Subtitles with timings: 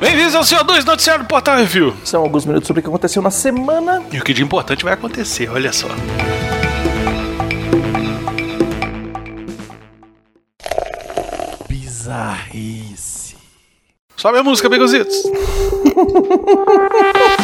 [0.00, 1.94] Bem-vindos ao CO2 Noticiário do Portal Review.
[2.04, 4.02] São alguns minutos sobre o que aconteceu na semana.
[4.12, 5.88] E o que de importante vai acontecer, olha só.
[11.68, 13.36] Bizarrice.
[14.16, 15.14] Sobe a música, Begozitos.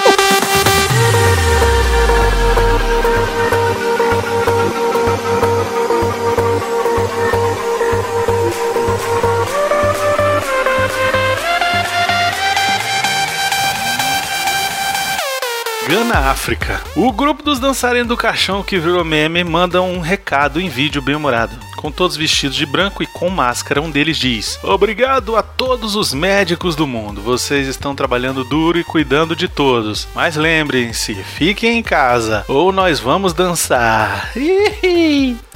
[16.08, 16.80] Gana África.
[16.96, 21.14] O grupo dos dançarinos do caixão que virou meme manda um recado em vídeo bem
[21.14, 21.67] humorado.
[21.78, 26.12] Com todos vestidos de branco e com máscara, um deles diz: Obrigado a todos os
[26.12, 27.22] médicos do mundo.
[27.22, 30.08] Vocês estão trabalhando duro e cuidando de todos.
[30.12, 34.32] Mas lembrem-se, fiquem em casa ou nós vamos dançar.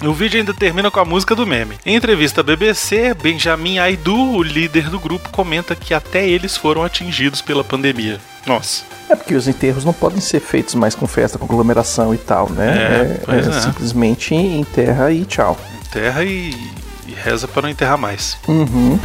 [0.01, 1.77] o vídeo ainda termina com a música do meme.
[1.85, 6.85] Em entrevista à BBC, Benjamin Aidu, o líder do grupo, comenta que até eles foram
[6.85, 8.21] atingidos pela pandemia.
[8.47, 8.85] Nossa.
[9.11, 12.49] É porque os enterros não podem ser feitos mais com festa, com aglomeração e tal,
[12.49, 12.69] né?
[12.69, 13.61] É, é, pois é.
[13.61, 15.59] simplesmente enterra e tchau.
[16.25, 16.51] E,
[17.07, 18.39] e reza para não enterrar mais.
[18.49, 18.99] Uhum.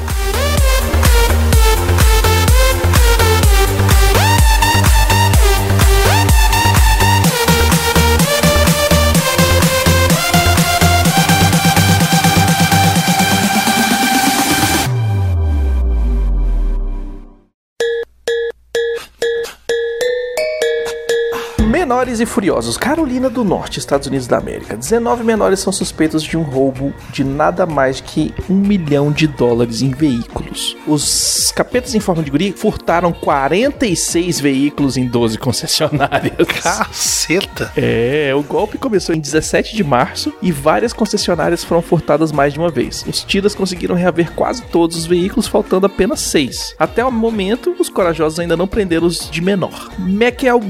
[21.97, 24.77] Menores e Furiosos, Carolina do Norte, Estados Unidos da América.
[24.77, 29.81] 19 menores são suspeitos de um roubo de nada mais que um milhão de dólares
[29.81, 30.77] em veículos.
[30.85, 36.35] Os capetas em forma de guri furtaram 46 veículos em 12 concessionárias.
[36.61, 37.71] Caceta!
[37.75, 42.59] É, o golpe começou em 17 de março e várias concessionárias foram furtadas mais de
[42.59, 43.03] uma vez.
[43.07, 46.75] Os tiras conseguiram reaver quase todos os veículos, faltando apenas seis.
[46.77, 49.89] Até o momento, os corajosos ainda não prenderam os de menor.
[49.97, 50.61] Mekel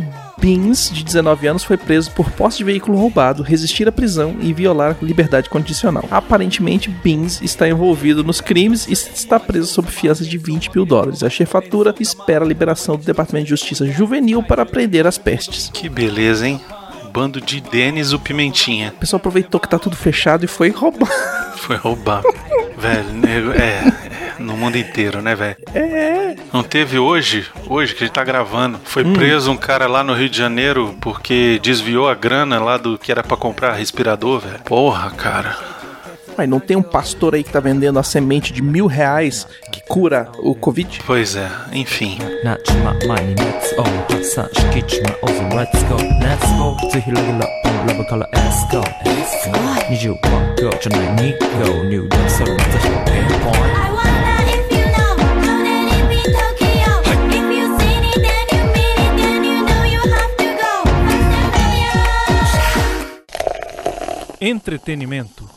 [0.48, 4.54] Beans, de 19 anos, foi preso por posse de veículo roubado, resistir à prisão e
[4.54, 6.06] violar a liberdade condicional.
[6.10, 11.22] Aparentemente, Beans está envolvido nos crimes e está preso sob fiança de 20 mil dólares.
[11.22, 15.70] A chefatura espera a liberação do Departamento de Justiça Juvenil para prender as pestes.
[15.74, 16.62] Que beleza, hein?
[17.12, 18.94] Bando de Denis o Pimentinha.
[18.96, 21.10] O pessoal aproveitou que tá tudo fechado e foi roubar.
[21.58, 22.24] Foi roubar.
[22.80, 25.56] velho, é, é, no mundo inteiro, né, velho?
[25.74, 26.36] É.
[26.52, 30.14] Não teve hoje, hoje que a gente tá gravando, foi preso um cara lá no
[30.14, 34.60] Rio de Janeiro porque desviou a grana lá do que era pra comprar respirador, velho.
[34.64, 35.58] Porra, cara.
[36.38, 39.82] Mas não tem um pastor aí que tá vendendo a semente de mil reais que
[39.82, 41.00] cura o Covid?
[41.04, 42.20] Pois é, enfim.
[42.44, 42.56] な
[64.40, 65.50] Entretenimento.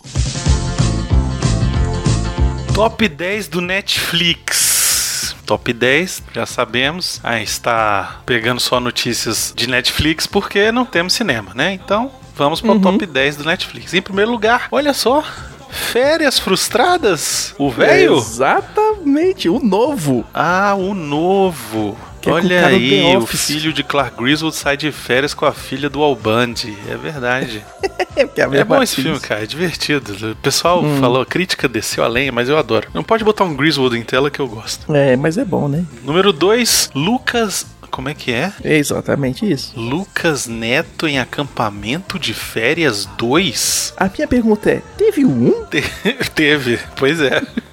[2.75, 5.37] Top 10 do Netflix.
[5.45, 7.21] Top 10, já sabemos.
[7.23, 11.75] Ah, está pegando só notícias de Netflix porque não temos cinema, né?
[11.75, 13.93] Então, vamos para o top 10 do Netflix.
[13.93, 15.23] Em primeiro lugar, olha só.
[15.69, 17.55] Férias frustradas?
[17.59, 18.17] O velho?
[18.17, 20.25] Exatamente, o novo.
[20.33, 21.99] Ah, o novo.
[22.27, 26.03] É Olha aí, o filho de Clark Griswold sai de férias com a filha do
[26.03, 26.77] Albandi.
[26.89, 27.65] É verdade.
[28.17, 30.33] É, a É bom esse filme, cara, é divertido.
[30.33, 30.99] O pessoal Hum.
[31.01, 32.89] falou, a crítica desceu além, mas eu adoro.
[32.93, 34.93] Não pode botar um Griswold em tela que eu gosto.
[34.95, 35.85] É, mas é bom, né?
[36.03, 37.65] Número 2, Lucas.
[37.89, 38.53] Como é que é?
[38.65, 39.73] É exatamente isso.
[39.79, 43.95] Lucas Neto em acampamento de férias 2?
[43.97, 45.65] A minha pergunta é: teve um?
[46.35, 47.41] Teve, pois é.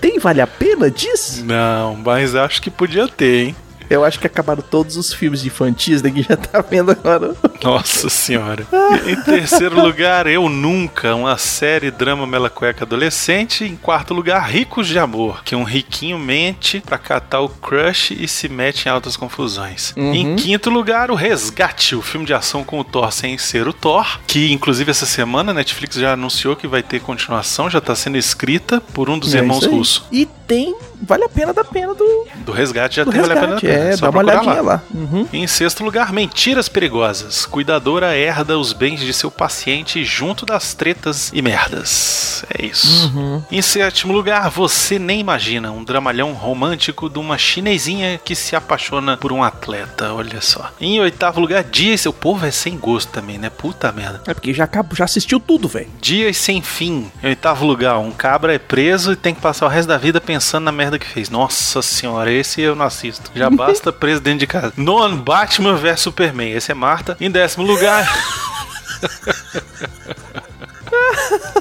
[0.00, 1.44] Tem vale a pena disso?
[1.44, 3.56] Não, mas acho que podia ter, hein?
[3.88, 7.34] Eu acho que acabaram todos os filmes infantis, daqui já tá vendo agora.
[7.62, 8.66] Nossa senhora.
[9.06, 13.64] em terceiro lugar, Eu Nunca, uma série drama mela cueca adolescente.
[13.64, 18.26] Em quarto lugar, Ricos de Amor, que um riquinho mente pra catar o crush e
[18.26, 19.92] se mete em altas confusões.
[19.96, 23.72] Em quinto lugar, O Resgate, o filme de ação com o Thor sem ser o
[23.72, 27.94] Thor, que inclusive essa semana a Netflix já anunciou que vai ter continuação, já tá
[27.94, 30.04] sendo escrita por um dos É irmãos russos.
[30.10, 33.36] E tem Vale a Pena da Pena do, Do resgate já do tem Vale a
[33.36, 33.66] Pena resgate.
[33.66, 34.82] É, dá uma olhadinha lá.
[34.94, 35.28] Uhum.
[35.32, 37.44] Em sexto lugar, mentiras perigosas.
[37.44, 42.44] Cuidadora herda os bens de seu paciente junto das tretas e merdas.
[42.52, 43.08] É isso.
[43.08, 43.42] Uhum.
[43.50, 45.70] Em sétimo lugar, você nem imagina.
[45.70, 50.14] Um dramalhão romântico de uma chinesinha que se apaixona por um atleta.
[50.14, 50.70] Olha só.
[50.80, 52.00] Em oitavo lugar, Dias.
[52.00, 53.50] Seu povo é sem gosto também, né?
[53.50, 54.22] Puta merda.
[54.26, 55.88] É porque já, acabou, já assistiu tudo, velho.
[56.00, 57.10] Dias sem fim.
[57.22, 60.20] Em oitavo lugar, um cabra é preso e tem que passar o resto da vida
[60.20, 61.30] pensando na merda que fez.
[61.30, 63.30] Nossa senhora, esse eu não assisto.
[63.34, 64.72] Já basta preso dentro de casa.
[64.76, 66.52] Nono, Batman vs Superman.
[66.52, 67.16] Esse é Marta.
[67.20, 68.06] Em décimo lugar.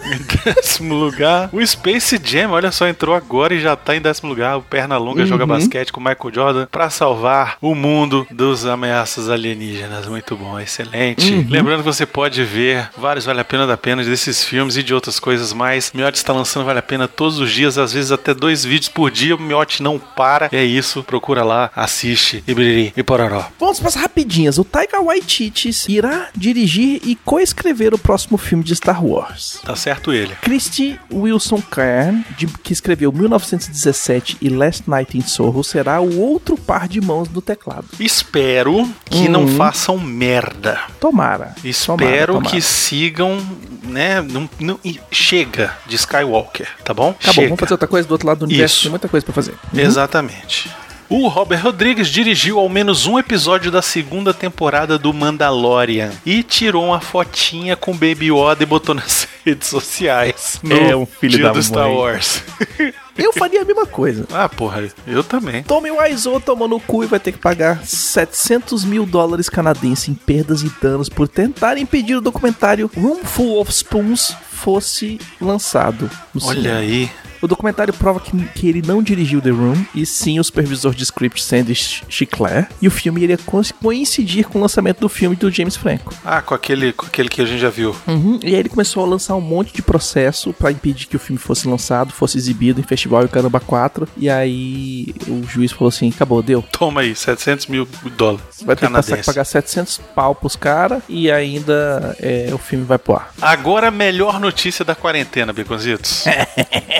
[0.05, 4.29] em décimo lugar, o Space Jam, olha só, entrou agora e já tá em décimo
[4.29, 4.57] lugar.
[4.57, 10.07] O Pernalonga joga basquete com o Michael Jordan pra salvar o mundo dos ameaças alienígenas.
[10.07, 11.45] Muito bom, excelente.
[11.49, 14.93] Lembrando que você pode ver vários Vale a Pena da Pena desses filmes e de
[14.93, 15.91] outras coisas mais.
[15.93, 19.09] Miotti está lançando Vale a Pena todos os dias, às vezes até dois vídeos por
[19.09, 19.35] dia.
[19.35, 20.49] O Miotti não para.
[20.51, 23.45] É isso, procura lá, assiste e biriri e pororó.
[23.59, 24.57] Vamos passar rapidinhas.
[24.57, 29.54] O Taika Waititi irá dirigir e coescrever o próximo filme de Star Wars.
[29.61, 30.35] Tá certo ele.
[30.41, 36.57] Christy Wilson Cairn, de- que escreveu 1917 e Last Night in Soho, será o outro
[36.57, 37.85] par de mãos do teclado.
[37.99, 39.55] Espero que não Uhum.
[39.55, 40.79] façam merda.
[40.99, 41.55] Tomara.
[41.63, 42.49] Espero tomara, tomara.
[42.49, 43.37] que sigam,
[43.83, 44.21] né?
[44.21, 44.79] Não, não-
[45.11, 47.09] chega de Skywalker, tá bom?
[47.09, 47.47] Acabou, chega.
[47.47, 48.75] vamos fazer outra coisa do outro lado do universo.
[48.75, 48.83] Isso.
[48.83, 49.53] Tem muita coisa pra fazer.
[49.73, 50.69] Exatamente.
[51.07, 56.85] O Robert Rodrigues dirigiu ao menos um episódio da segunda temporada do Mandalorian e tirou
[56.85, 60.59] uma fotinha com Baby Yoda e botou nas redes sociais.
[60.63, 61.95] No É um filho dia da do Star mãe.
[61.95, 62.41] Wars.
[63.17, 64.25] Eu faria a mesma coisa.
[64.33, 65.63] ah, porra, eu também.
[65.63, 70.13] Tommy Wiseau tomou no cu e vai ter que pagar 700 mil dólares canadenses em
[70.13, 76.09] perdas e danos por tentar impedir o documentário Room Full of Spoons fosse lançado.
[76.41, 76.77] Olha cinema.
[76.79, 77.09] aí.
[77.41, 81.03] O documentário prova que, que ele não dirigiu The Room, e sim o supervisor de
[81.03, 81.75] script Sandy
[82.09, 86.11] Chicler, e o filme iria co- coincidir com o lançamento do filme do James Franco.
[86.23, 87.95] Ah, com aquele, com aquele que a gente já viu.
[88.07, 91.19] Uhum, E aí ele começou a lançar um monte de processo pra impedir que o
[91.19, 94.07] filme fosse lançado, fosse exibido em festival e o Caramba 4.
[94.17, 96.63] E aí o juiz falou assim: acabou, deu.
[96.71, 97.87] Toma aí, 700 mil
[98.17, 98.45] dólares.
[98.65, 103.15] Vai ter que pagar 700 pau pros caras e ainda é, o filme vai pro
[103.17, 103.31] ar.
[103.41, 106.25] Agora melhor notícia da quarentena, Beconzitos.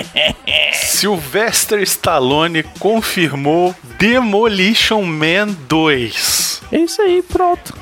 [0.74, 6.62] Sylvester Stallone confirmou Demolition Man 2.
[6.72, 7.72] É isso aí, pronto.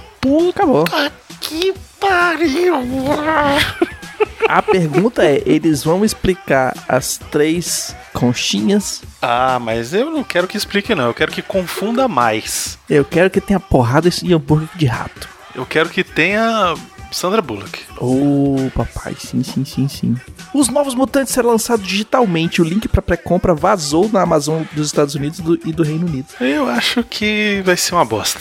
[0.50, 0.84] Acabou.
[1.40, 2.74] Que pariu!
[4.48, 9.02] A pergunta é: eles vão explicar as três conchinhas?
[9.22, 12.78] Ah, mas eu não quero que explique não, eu quero que confunda mais.
[12.88, 15.28] Eu quero que tenha porrada e hambúrguer de rato.
[15.54, 16.74] Eu quero que tenha
[17.14, 17.80] Sandra Bullock.
[18.00, 20.16] Ô, papai, sim, sim, sim, sim.
[20.52, 22.60] Os Novos Mutantes serão lançados digitalmente.
[22.60, 26.26] O link pra pré-compra vazou na Amazon dos Estados Unidos do- e do Reino Unido.
[26.40, 28.40] Eu acho que vai ser uma bosta.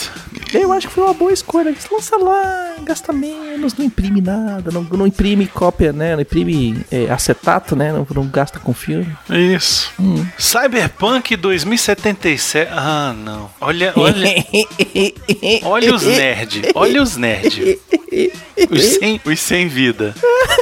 [0.53, 1.73] Eu acho que foi uma boa escolha.
[1.91, 6.15] Lança lá, gasta menos, não imprime nada, não, não imprime cópia, né?
[6.15, 7.91] Não imprime é, acetato, né?
[7.91, 9.15] Não, não gasta com filme.
[9.29, 9.91] Isso.
[10.37, 12.71] Cyberpunk 2077.
[12.71, 13.49] Ah, não.
[13.59, 14.33] Olha, olha.
[15.63, 16.61] Olha os nerd.
[16.75, 17.79] Olha os nerd.
[18.69, 20.13] Os sem, os sem vida.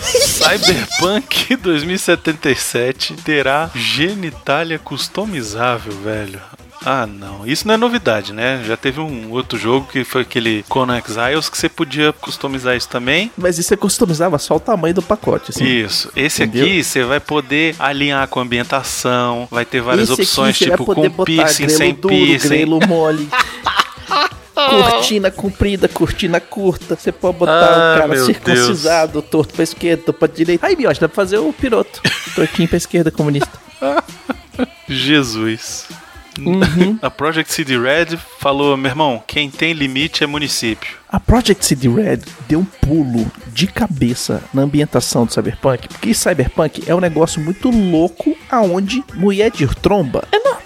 [0.02, 6.40] Cyberpunk 2077 terá genitália customizável, velho.
[6.84, 7.46] Ah, não.
[7.46, 8.64] Isso não é novidade, né?
[8.66, 12.90] Já teve um outro jogo que foi aquele Conan Exiles que você podia customizar isso
[12.90, 13.32] também.
[13.38, 15.64] Mas isso você customizava só o tamanho do pacote, assim.
[15.64, 16.12] Isso.
[16.16, 16.66] Esse Entendeu?
[16.66, 20.70] aqui você vai poder alinhar com a ambientação, vai ter várias Esse aqui opções, vai
[20.72, 22.48] tipo com piercing, sem duro, piercing.
[22.48, 23.30] grelo mole.
[24.54, 26.96] Cortina comprida, cortina curta.
[26.96, 30.68] Você pode botar Ah, o cara circuncisado, torto pra esquerda, pra direita.
[30.68, 32.02] Aí, Miote, dá pra fazer o piroto.
[32.36, 33.50] Tortinho pra esquerda, comunista.
[34.88, 35.86] Jesus.
[36.40, 36.98] Uhum.
[37.02, 40.98] A Project CD Red falou, meu irmão, quem tem limite é município.
[41.10, 46.84] A Project CD Red deu um pulo de cabeça na ambientação do Cyberpunk, porque Cyberpunk
[46.88, 50.62] é um negócio muito louco aonde mulher de tromba é normal.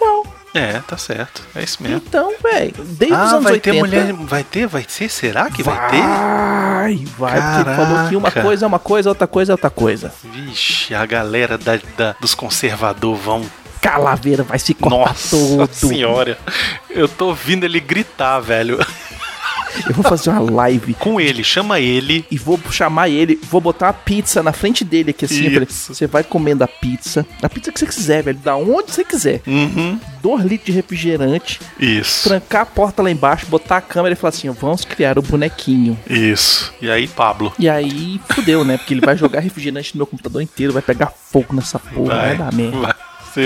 [0.53, 1.43] É, tá certo.
[1.53, 1.98] É isso mesmo.
[1.98, 3.62] Então, velho, desde os Ah, anos vai 80...
[3.62, 4.13] ter mulher.
[4.13, 4.67] Vai ter?
[4.67, 5.10] Vai ter?
[5.10, 5.98] Será que vai, ter?
[6.00, 9.69] Vai, vai, porque ele falou que uma coisa é uma coisa, outra coisa é outra
[9.69, 10.13] coisa.
[10.24, 13.43] Vixe, a galera da, da- dos conservadores vão.
[13.86, 15.72] Calaveira vai se cortar Nossa todo.
[15.72, 16.39] senhora.
[16.89, 18.80] Eu tô ouvindo ele gritar, velho.
[19.88, 22.25] Eu vou fazer uma live Com ele, chama ele.
[22.32, 25.44] e vou chamar ele, vou botar a pizza na frente dele aqui assim.
[25.51, 25.68] falei.
[25.70, 29.42] Você vai comendo a pizza, a pizza que você quiser, velho, da onde você quiser.
[29.46, 30.00] Uhum.
[30.24, 32.27] 2 litros de refrigerante, Isso.
[32.30, 36.00] trancar a porta lá embaixo, botar a câmera e falar assim: vamos criar o bonequinho.
[36.10, 36.74] Isso.
[36.82, 37.54] E aí, Pablo?
[37.60, 38.77] E aí, fudeu, né?
[38.77, 42.36] Porque ele vai jogar refrigerante no meu computador inteiro, vai pegar fogo nessa porra, vai,
[42.38, 42.77] dar merda.
[42.77, 42.94] Vai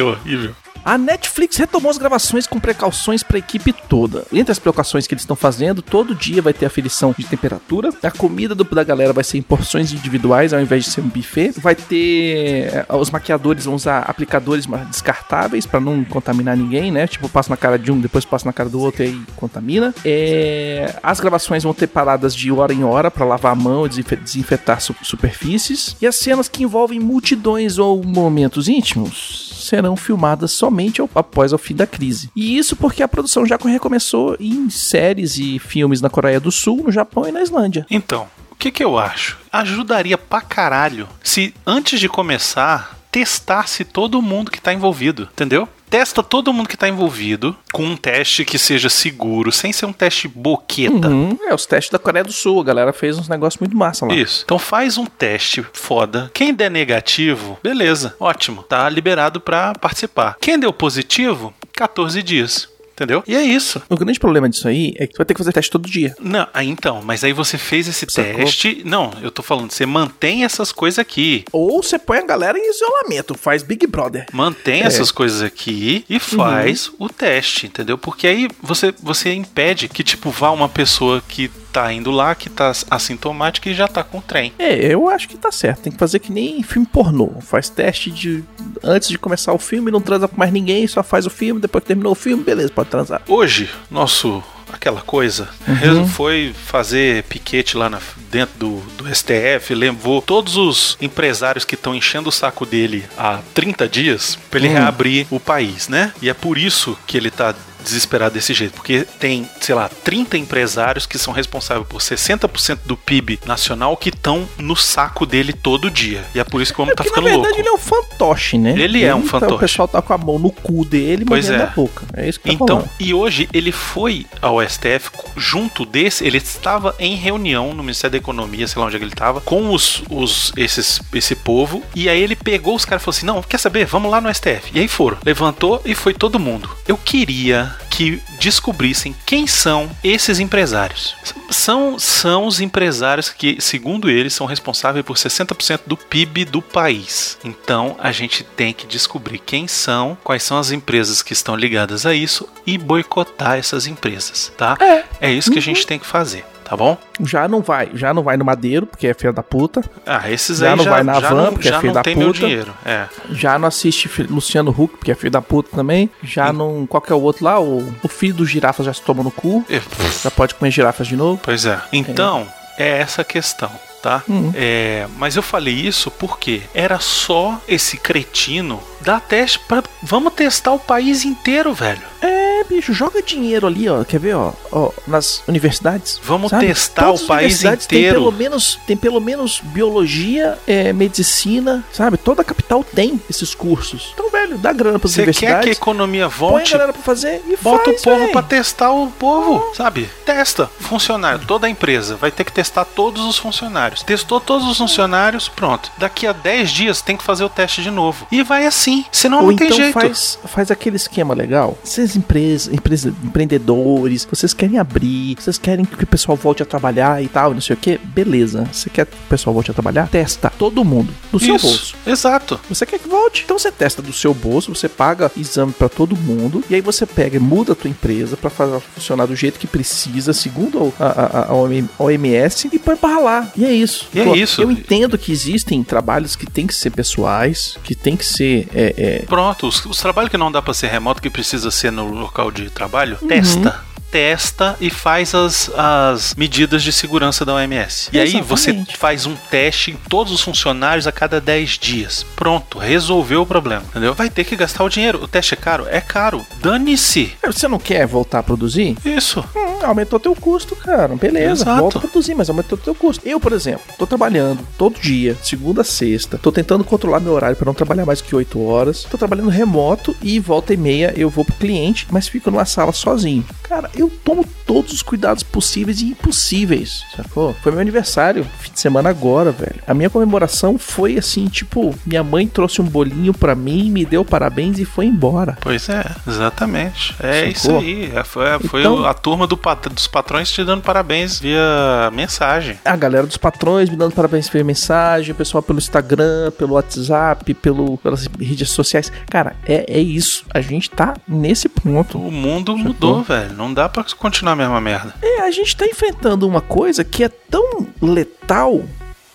[0.01, 0.55] horrível.
[0.85, 4.25] A Netflix retomou as gravações com precauções para a equipe toda.
[4.31, 7.89] Entre as precauções que eles estão fazendo, todo dia vai ter aferição de temperatura.
[8.01, 11.09] A comida do- da galera vai ser em porções individuais ao invés de ser um
[11.09, 11.51] buffet.
[11.57, 12.69] Vai ter.
[12.73, 17.05] eh, Os maquiadores vão usar aplicadores descartáveis para não contaminar ninguém, né?
[17.07, 19.93] Tipo, passa na cara de um, depois passa na cara do outro e aí contamina.
[20.05, 23.89] É, As gravações vão ter paradas de hora em hora para lavar a mão e
[23.89, 25.97] desinfe- desinfetar su- superfícies.
[26.01, 31.75] E as cenas que envolvem multidões ou momentos íntimos serão filmadas somente após o fim
[31.75, 32.31] da crise.
[32.35, 36.83] E isso porque a produção já recomeçou em séries e filmes na Coreia do Sul,
[36.83, 37.85] no Japão e na Islândia.
[37.89, 39.37] Então, o que que eu acho?
[39.51, 45.67] Ajudaria pra caralho se antes de começar testasse todo mundo que tá envolvido, entendeu?
[45.89, 49.93] Testa todo mundo que tá envolvido com um teste que seja seguro, sem ser um
[49.93, 51.07] teste boqueta.
[51.07, 54.05] Uhum, é, os testes da Coreia do Sul, a galera fez uns negócios muito massa
[54.05, 54.13] lá.
[54.13, 54.43] Isso.
[54.45, 56.29] Então faz um teste foda.
[56.33, 60.37] Quem der negativo, beleza, ótimo, tá liberado pra participar.
[60.39, 62.69] Quem deu positivo, 14 dias.
[62.99, 63.23] Entendeu?
[63.25, 63.81] E é isso.
[63.87, 66.13] O grande problema disso aí é que você vai ter que fazer teste todo dia.
[66.19, 68.35] Não, aí então, mas aí você fez esse Sacou?
[68.35, 68.81] teste.
[68.83, 71.45] Não, eu tô falando, você mantém essas coisas aqui.
[71.53, 74.25] Ou você põe a galera em isolamento, faz Big Brother.
[74.33, 74.85] Mantém É.
[74.87, 77.97] essas coisas aqui e faz o teste, entendeu?
[77.97, 82.49] Porque aí você, você impede que, tipo, vá uma pessoa que tá indo lá, que
[82.49, 84.51] tá assintomática e já tá com o trem.
[84.57, 85.81] É, eu acho que tá certo.
[85.81, 87.39] Tem que fazer que nem filme pornô.
[87.41, 88.43] Faz teste de.
[88.83, 91.83] Antes de começar o filme, não transa com mais ninguém, só faz o filme, depois
[91.83, 93.21] que terminou o filme, beleza, pode transar.
[93.27, 94.43] Hoje, nosso.
[94.71, 96.07] Aquela coisa, Uhum.
[96.07, 101.95] foi fazer piquete lá na- dentro do, do STF, levou todos os empresários que estão
[101.95, 104.73] enchendo o saco dele há 30 dias pra ele Hum.
[104.73, 106.13] reabrir o país, né?
[106.21, 110.37] E é por isso que ele tá desesperado desse jeito, porque tem, sei lá, 30
[110.37, 115.89] empresários que são responsáveis por 60% do PIB nacional que estão no saco dele todo
[115.89, 116.23] dia.
[116.35, 117.59] E é por isso que o homem tá Porque na ficando verdade louco.
[117.61, 118.75] ele é um fantoche, né?
[118.77, 119.53] Ele é um tá- fantoche.
[119.55, 121.71] O pessoal tá com a mão no cu dele, Pois mordendo é.
[121.71, 122.05] a boca.
[122.13, 122.89] É isso que tá Então, rolando.
[122.99, 128.17] e hoje ele foi ao STF junto desse, ele estava em reunião no Ministério da
[128.17, 132.09] Economia, sei lá onde é que ele estava, com os, os esses esse povo, e
[132.09, 133.85] aí ele pegou os caras e falou assim: "Não, quer saber?
[133.85, 134.71] Vamos lá no STF".
[134.73, 135.17] E aí foram.
[135.25, 136.69] Levantou e foi todo mundo.
[136.87, 137.68] Eu queria
[137.99, 141.17] que descobrissem quem são esses empresários.
[141.49, 147.37] São são os empresários que, segundo eles, são responsáveis por 60% do PIB do país.
[147.43, 152.05] Então, a gente tem que descobrir quem são, quais são as empresas que estão ligadas
[152.05, 154.77] a isso e boicotar essas empresas, tá?
[154.79, 155.03] É.
[155.19, 156.97] É isso que a gente tem que fazer, tá bom?
[157.23, 159.81] Já não vai, já não vai no Madeiro, porque é filho da puta.
[160.05, 161.87] Ah, esses Já aí não já, vai na já van, não, porque é já filho
[161.89, 162.39] não da tem meu puta.
[162.39, 162.73] dinheiro.
[162.85, 163.05] É.
[163.31, 166.09] Já não assiste Luciano Huck, porque é filho da puta também.
[166.23, 166.85] Já não.
[166.85, 167.59] Qual que é o outro lá?
[167.59, 169.65] O, o filho do girafa já se toma no cu.
[169.69, 169.81] É,
[170.23, 171.39] Já pode comer girafas de novo.
[171.43, 171.79] Pois é.
[171.91, 172.47] Então,
[172.77, 173.71] é essa a questão,
[174.03, 174.21] tá?
[174.27, 174.51] Uhum.
[174.55, 179.83] É, mas eu falei isso porque era só esse cretino dar teste pra.
[180.01, 182.01] Vamos testar o país inteiro, velho.
[182.21, 184.03] É, bicho, joga dinheiro ali, ó.
[184.03, 184.51] Quer ver, ó?
[184.71, 186.19] ó nas universidades.
[186.23, 186.67] Vamos sabe?
[186.67, 188.15] testar Todas o as país universidades Tem inteiro.
[188.19, 192.17] pelo menos, tem pelo menos biologia, é, medicina, sabe?
[192.17, 194.11] Toda a capital tem esses cursos.
[194.13, 195.77] Então, velho, dá grana pras Você quer que a universidades.
[195.77, 196.71] economia Põe a volte?
[196.73, 200.09] galera pra fazer e Bota faz, o povo pra testar o povo, sabe?
[200.25, 200.69] Testa.
[200.79, 204.03] Funcionário, toda a empresa vai ter que testar todos os funcionários.
[204.03, 205.91] Testou todos os funcionários, pronto.
[205.97, 208.27] Daqui a 10 dias tem que fazer o teste de novo.
[208.31, 209.93] E vai assim, senão Ou não então tem jeito.
[209.93, 211.77] faz, faz aquele esquema legal.
[211.83, 217.21] Vocês empresas, empresas, empreendedores, vocês querem abrir, vocês querem que o pessoal volte a trabalhar
[217.23, 218.67] e tal, não sei o que, beleza.
[218.71, 220.07] Você quer que o pessoal volte a trabalhar?
[220.09, 221.95] Testa todo mundo do seu Isso, bolso.
[222.05, 222.59] exato.
[222.69, 223.43] Você quer que volte?
[223.45, 227.05] Então você testa do seu bolso, você paga exame pra todo mundo, e aí você
[227.05, 231.05] pega e muda a tua empresa pra fazer funcionar do jeito que precisa, segundo a,
[231.05, 233.51] a, a OM- OMS, e põe pra lá.
[233.55, 234.07] E é isso.
[234.13, 234.61] E é isso.
[234.61, 238.93] Eu entendo que existem trabalhos que tem que ser pessoais, que tem que ser é,
[238.97, 242.07] é, Pronto, os, os trabalhos que não dá pra ser remoto, que precisa ser no
[242.07, 243.27] local de trabalho, Uhum.
[243.27, 243.89] testa.
[244.11, 248.09] Testa e faz as, as medidas de segurança da OMS.
[248.11, 248.97] E aí você Exatamente.
[248.97, 252.25] faz um teste em todos os funcionários a cada 10 dias.
[252.35, 253.83] Pronto, resolveu o problema.
[253.87, 254.15] Entendeu?
[254.15, 255.23] Vai ter que gastar o dinheiro.
[255.23, 255.85] O teste é caro?
[255.87, 256.43] É caro.
[256.59, 257.33] Dane-se.
[257.45, 258.97] Você não quer voltar a produzir?
[259.05, 259.45] Isso.
[259.55, 261.15] Hum, aumentou teu custo, cara.
[261.15, 261.79] Beleza, Exato.
[261.81, 263.27] volta a produzir, mas aumentou teu custo.
[263.27, 266.37] Eu, por exemplo, tô trabalhando todo dia, segunda a sexta.
[266.37, 269.03] Tô tentando controlar meu horário pra não trabalhar mais que 8 horas.
[269.03, 272.91] Tô trabalhando remoto e volta e meia eu vou pro cliente, mas fico numa sala
[272.91, 273.45] sozinho.
[273.63, 277.53] Cara, eu tomo todos os cuidados possíveis e impossíveis, sacou?
[277.61, 279.75] Foi meu aniversário, fim de semana agora, velho.
[279.87, 284.23] A minha comemoração foi assim, tipo, minha mãe trouxe um bolinho pra mim, me deu
[284.25, 285.57] parabéns e foi embora.
[285.61, 287.15] Pois é, exatamente.
[287.19, 287.79] É isso Sacou?
[287.79, 288.11] aí.
[288.15, 292.77] É, Foi, foi Então- a turma do pat- dos patrões te dando parabéns via mensagem.
[292.83, 297.53] A galera dos patrões me dando parabéns pela mensagem, o pessoal pelo Instagram, pelo WhatsApp,
[297.55, 299.11] pelo, pelas redes sociais.
[299.29, 300.45] Cara, é, é isso.
[300.53, 302.17] A gente tá nesse ponto.
[302.17, 303.53] O mundo mudou, velho.
[303.53, 305.13] Não dá pra continuar a mesma merda.
[305.21, 308.81] É, a gente tá enfrentando uma coisa que é tão letal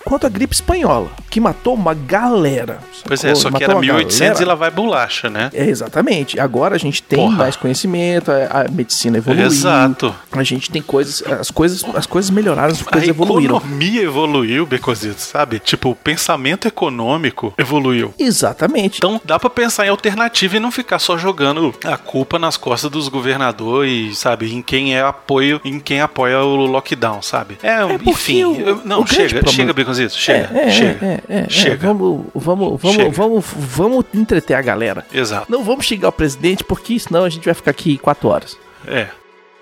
[0.04, 2.78] quanto a gripe espanhola, que matou uma galera.
[3.06, 4.42] Pois é, só que Matou era uma 1800 galera.
[4.42, 5.50] e lá vai bolacha, né?
[5.52, 6.38] É, exatamente.
[6.40, 7.36] Agora a gente tem Porra.
[7.36, 9.44] mais conhecimento, a, a medicina evoluiu.
[9.46, 10.14] Exato.
[10.32, 13.56] A gente tem coisas, as coisas, as coisas melhoraram, as coisas a evoluíram.
[13.58, 15.58] economia evoluiu, Becozito, sabe?
[15.58, 18.14] Tipo, o pensamento econômico evoluiu.
[18.18, 18.98] Exatamente.
[18.98, 22.90] Então dá pra pensar em alternativa e não ficar só jogando a culpa nas costas
[22.90, 24.52] dos governadores, sabe?
[24.54, 27.58] Em quem é apoio, em quem apoia o lockdown, sabe?
[27.62, 28.44] É, porque enfim.
[28.44, 29.52] o- eu- não, o grande chega, problema-
[30.10, 31.06] chega, é, é, chega.
[31.06, 31.86] é, é, é, chega.
[31.86, 33.10] Vamos, vamos, vamos, Chega.
[33.10, 35.06] vamos, vamos entreter a galera.
[35.12, 35.50] Exato.
[35.50, 38.56] Não vamos xingar o presidente, porque senão a gente vai ficar aqui quatro horas.
[38.86, 39.08] É.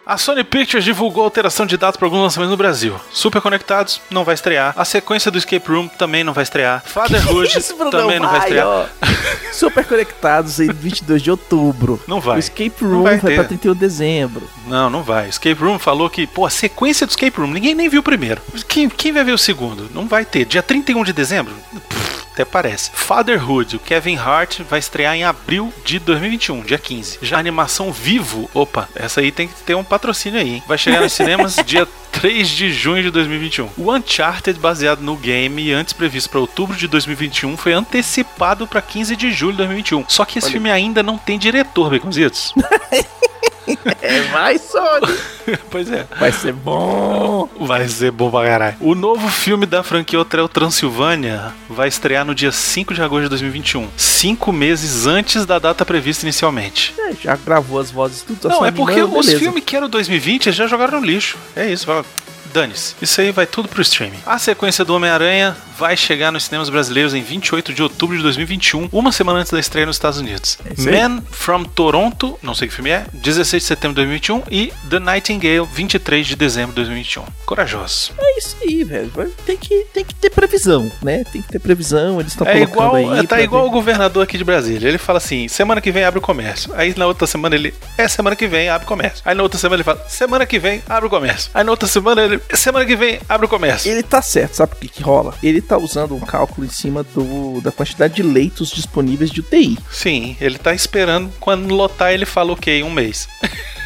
[0.04, 2.96] A Sony Pictures divulgou alteração de datas para alguns lançamentos no Brasil.
[3.12, 4.74] Super Conectados não vai estrear.
[4.76, 6.82] A sequência do Escape Room também não vai estrear.
[6.84, 8.66] Fatherhood Isso, também não vai estrear.
[8.66, 8.86] ó.
[9.52, 12.00] Super conectados em 22 de outubro.
[12.08, 12.36] Não vai.
[12.36, 14.50] O Escape Room vai vai, pra 31 de dezembro.
[14.66, 15.28] Não, não vai.
[15.28, 18.42] Escape Room falou que, pô, a sequência do Escape Room, ninguém nem viu o primeiro.
[18.66, 19.88] Quem, quem vai ver o segundo?
[19.94, 20.46] Não vai ter.
[20.46, 21.54] Dia 31 de dezembro?
[21.88, 22.90] Pff, até parece.
[22.94, 27.18] Fatherhood, o Kevin Hart vai estrear em abril de 2021, dia 15.
[27.22, 30.62] Já a animação Vivo, opa, essa aí tem que ter um patrocínio aí, hein?
[30.66, 33.70] Vai chegar nos cinemas dia 3 de junho de 2021.
[33.76, 38.80] O Uncharted, baseado no game e antes previsto para outubro de 2021, foi antecipado para
[38.80, 40.04] 15 de julho de 2021.
[40.08, 42.54] Só que esse filme ainda não tem diretor, Baconzitos.
[44.00, 45.18] É, vai, Sony.
[45.70, 46.06] pois é.
[46.18, 47.48] Vai ser bom.
[47.60, 48.76] Vai ser bom pra caralho.
[48.80, 53.28] O novo filme da franquia Hotel Transilvânia vai estrear no dia 5 de agosto de
[53.30, 53.88] 2021.
[53.96, 56.94] Cinco meses antes da data prevista inicialmente.
[56.98, 58.48] É, já gravou as vozes tudo.
[58.48, 61.36] Não, é porque animando, os filmes que eram 2020 eles já jogaram no lixo.
[61.54, 62.04] É isso, fala.
[62.52, 62.94] Dane-se.
[63.00, 64.18] Isso aí vai tudo pro streaming.
[64.26, 68.88] A sequência do Homem-Aranha vai chegar nos cinemas brasileiros em 28 de outubro de 2021,
[68.92, 70.58] uma semana antes da estreia nos Estados Unidos.
[70.64, 70.90] É.
[71.06, 74.98] Man from Toronto, não sei que filme é, 16 de setembro de 2021 e The
[75.00, 77.24] Nightingale, 23 de dezembro de 2021.
[77.44, 78.12] Corajosos.
[78.18, 79.10] É isso aí, velho.
[79.44, 81.24] Tem que, tem que ter previsão, né?
[81.32, 82.20] Tem que ter previsão.
[82.20, 83.06] Eles estão É igual, aí.
[83.26, 83.68] tá pra igual ver.
[83.68, 84.88] o governador aqui de Brasília.
[84.88, 86.70] Ele fala assim: semana que vem abre o comércio.
[86.74, 89.22] Aí na outra semana ele, é semana que vem abre o comércio.
[89.24, 91.50] Aí na outra semana ele fala: semana que vem abre o comércio.
[91.54, 93.90] Aí na outra semana ele, semana que vem abre o comércio.
[93.90, 95.34] Ele tá certo, sabe o que, que rola?
[95.42, 99.78] Ele tá usando um cálculo em cima do, da quantidade de leitos disponíveis de UTI.
[99.90, 103.28] Sim, ele tá esperando quando lotar ele fala ok, um mês.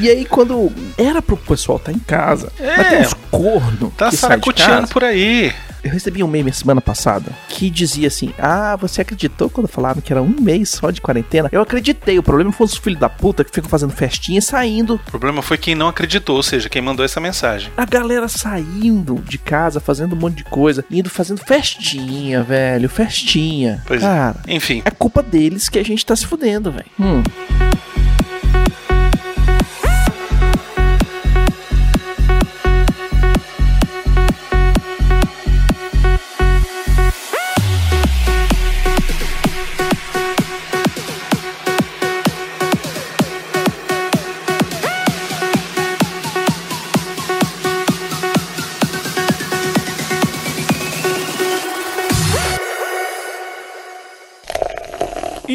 [0.00, 2.76] E aí, quando era pro pessoal tá em casa, É.
[2.76, 4.92] mas tem uns corno Tá que sai de saracoteando casa.
[4.92, 5.52] por aí.
[5.84, 10.12] Eu recebi um meme semana passada que dizia assim: Ah, você acreditou quando falaram que
[10.12, 11.48] era um mês só de quarentena?
[11.50, 12.16] Eu acreditei.
[12.20, 14.94] O problema foi os filhos da puta que ficam fazendo festinha e saindo.
[14.94, 17.68] O problema foi quem não acreditou, ou seja, quem mandou essa mensagem.
[17.76, 23.82] A galera saindo de casa, fazendo um monte de coisa, indo fazendo festinha, velho, festinha.
[23.84, 24.06] Pois é.
[24.06, 26.86] Cara, Enfim, é culpa deles que a gente tá se fudendo, velho.
[27.00, 27.22] Hum.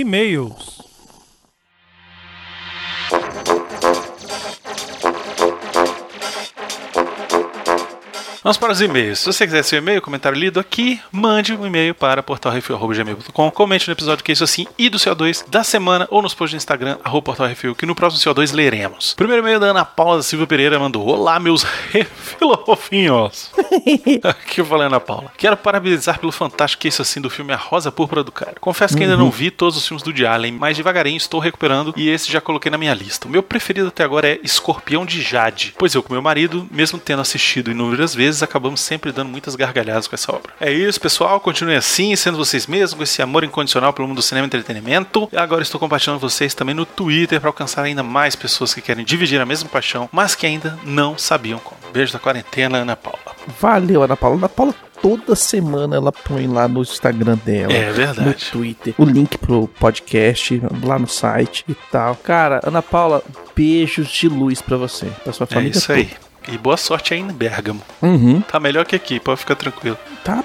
[0.08, 0.77] E-mails.
[8.48, 9.20] Vamos para os e-mails.
[9.20, 13.52] Se você quiser seu e-mail, comentário lido aqui, mande um e-mail para portalrefil.gmail.com.
[13.52, 16.54] Comente no episódio que é isso assim e do CO2 da semana ou nos posts
[16.54, 19.14] do Instagram, arroba portalrefil, que no próximo CO2 leremos.
[19.16, 23.52] Primeiro e-mail da Ana Paula da Silva Pereira mandou: Olá, meus refilofofinhos.
[24.24, 25.30] Aqui eu falei Ana Paula.
[25.36, 28.56] Quero parabenizar pelo fantástico que é isso assim do filme A Rosa Púrpura do Cara.
[28.62, 32.08] Confesso que ainda não vi todos os filmes do Allen, mas devagarinho estou recuperando e
[32.08, 33.28] esse já coloquei na minha lista.
[33.28, 36.98] O meu preferido até agora é Escorpião de Jade, pois eu com meu marido, mesmo
[36.98, 40.54] tendo assistido inúmeras vezes, vezes acabamos sempre dando muitas gargalhadas com essa obra.
[40.60, 41.40] É isso, pessoal.
[41.40, 45.30] Continue assim, sendo vocês mesmos, com esse amor incondicional pelo mundo do cinema e entretenimento.
[45.32, 49.04] E agora estou compartilhando vocês também no Twitter para alcançar ainda mais pessoas que querem
[49.06, 51.78] dividir a mesma paixão, mas que ainda não sabiam como.
[51.92, 53.20] Beijo da quarentena, Ana Paula.
[53.60, 54.36] Valeu, Ana Paula.
[54.38, 57.72] Ana Paula, toda semana ela põe lá no Instagram dela.
[57.74, 58.46] É No verdade.
[58.52, 62.16] Twitter, o link pro podcast lá no site e tal.
[62.16, 63.24] Cara, Ana Paula,
[63.56, 65.78] beijos de luz pra você, pra sua É família.
[65.78, 66.10] isso aí.
[66.48, 67.82] E boa sorte aí em Bergamo.
[68.02, 68.42] Uhum.
[68.42, 69.98] Tá melhor que aqui, pode ficar tranquilo.
[70.24, 70.44] Tá,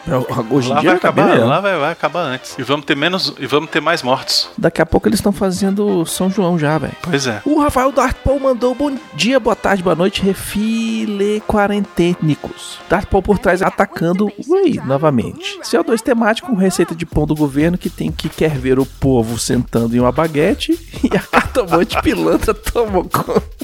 [0.50, 1.48] hoje em lá dia vai acabar, bem melhor.
[1.48, 2.56] lá vai, vai acabar antes.
[2.58, 4.48] E vamos ter menos e vamos ter mais mortos.
[4.56, 6.94] Daqui a pouco eles estão fazendo São João já, velho.
[7.02, 7.40] Pois é.
[7.44, 12.78] O Rafael Dartpool mandou bom dia, boa tarde, boa noite, refile quarentênicos.
[12.88, 15.58] Dartpool por trás atacando o aí novamente.
[15.62, 19.38] CO2 temático com receita de pão do governo que tem que quer ver o povo
[19.38, 23.62] sentando em uma baguete e a cartomante pilantra tomou conta.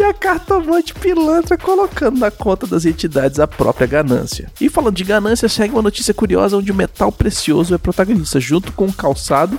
[0.00, 4.50] E a cartomante pilantra colocando na conta das entidades a própria ganância.
[4.58, 8.72] E falando de ganância, segue uma notícia curiosa onde o metal precioso é protagonista, junto
[8.72, 9.58] com um calçado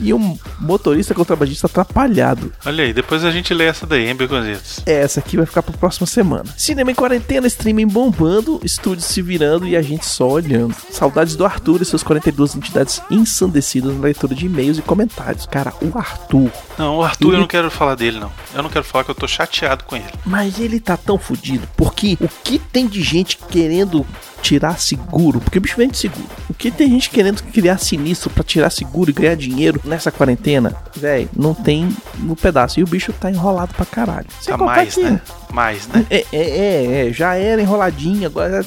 [0.00, 2.52] e um motorista contrabandista atrapalhado.
[2.64, 4.80] Olha aí, depois a gente lê essa daí, hein, Beconzitos?
[4.86, 6.44] Essa aqui vai ficar pra próxima semana.
[6.56, 10.74] Cinema em quarentena, streaming bombando, estúdios se virando e a gente só olhando.
[10.90, 15.46] Saudades do Arthur e suas 42 entidades ensandecidas na leitura de e-mails e comentários.
[15.46, 16.50] Cara, o Arthur.
[16.78, 18.32] Não, o Arthur eu não quero falar dele, não.
[18.54, 20.06] Eu não quero falar que eu tô chateado com ele.
[20.24, 24.06] Mas ele tá tão fudido porque o que tem de gente querendo
[24.40, 26.26] tirar seguro, porque o bicho vende seguro.
[26.48, 30.74] O que tem gente querendo criar sinistro pra tirar seguro e ganhar dinheiro nessa quarentena,
[30.96, 32.80] velho, não tem no pedaço.
[32.80, 34.26] E o bicho tá enrolado pra caralho.
[34.40, 35.20] Sem Tá mais, que- né?
[35.52, 36.06] Mais, né?
[36.10, 38.64] É, é, é, é, já era enroladinho, agora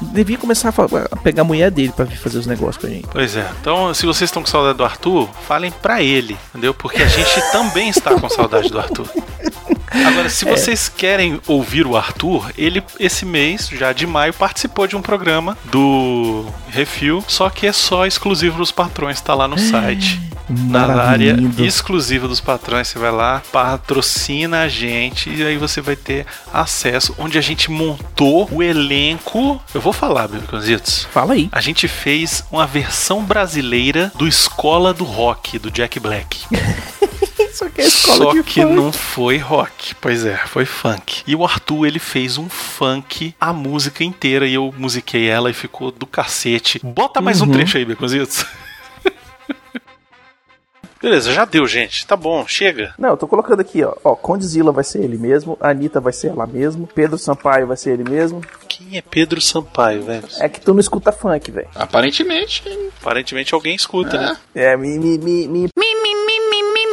[0.00, 3.06] devia começar a, pegar a mulher dele pra vir fazer os negócios com a gente.
[3.10, 3.46] Pois é.
[3.60, 6.72] Então, se vocês estão com saudade do Arthur, falem pra ele, entendeu?
[6.74, 9.06] Porque a gente também está com saudade do Arthur.
[10.06, 14.96] Agora, se vocês querem ouvir o Arthur, ele esse mês, já de maio, participou de
[14.96, 20.20] um programa do Refil, só que é só exclusivo dos patrões, tá lá no site.
[20.48, 25.96] Na área exclusiva dos patrões, você vai lá, patrocina a gente e aí você vai
[25.96, 29.62] ter acesso onde a gente montou o elenco.
[29.74, 31.06] Eu vou falar, Bibiconzitos.
[31.10, 31.48] Fala aí.
[31.52, 36.44] A gente fez uma versão brasileira do Escola do Rock, do Jack Black.
[37.52, 38.74] Isso aqui é escola Só de que funk.
[38.74, 39.94] não foi rock.
[39.96, 41.22] Pois é, foi funk.
[41.26, 45.52] E o Arthur, ele fez um funk, a música inteira, e eu musiquei ela e
[45.52, 46.80] ficou do cacete.
[46.82, 47.52] Bota mais um Uhum.
[47.52, 48.46] trecho aí, Beconzitos.
[51.02, 52.06] Beleza, já deu, gente.
[52.06, 52.94] Tá bom, chega.
[52.96, 53.92] Não, eu tô colocando aqui, ó.
[54.04, 57.90] Ó, Condzilla vai ser ele mesmo, Anitta vai ser ela mesmo, Pedro Sampaio vai ser
[57.98, 58.40] ele mesmo.
[58.68, 60.22] Quem é Pedro Sampaio, velho?
[60.38, 61.66] É que tu não escuta funk, velho.
[61.74, 62.62] Aparentemente,
[63.00, 64.36] Aparentemente alguém escuta, né?
[64.54, 65.68] É, me, me, me, me.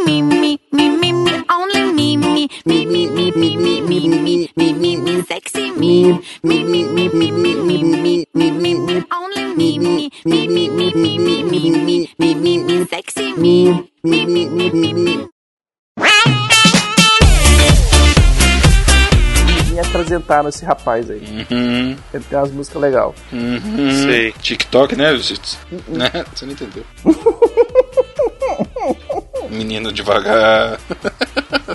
[0.09, 4.49] Me, me, me, me, me, only me, me, me, me, me, me, me, me, me,
[4.57, 9.05] me, me, me, sexy me, me, me, me, me, me, me, me, me, me, me,
[9.13, 13.87] only me, me, me, me, me, me, me, me, me, me, me, me, sexy me,
[14.03, 15.29] me, me, me, me, me.
[19.79, 21.19] Apresentaram esse rapaz aí.
[21.19, 23.13] Uhum, Ele tem umas músicas legais.
[23.31, 23.91] uhum.
[24.07, 24.31] Sei.
[24.33, 25.11] TikTok, né?
[25.13, 26.25] Né?
[26.33, 26.85] Você não entendeu.
[29.49, 30.79] Menino devagar.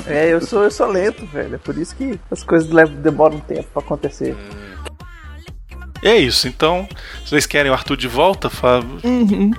[0.06, 1.54] É, eu sou, eu sou lento, velho.
[1.54, 4.37] É por isso que as coisas levam, demoram um tempo pra acontecer.
[6.02, 6.87] É isso, então,
[7.24, 8.82] se vocês querem o Arthur de volta, fa-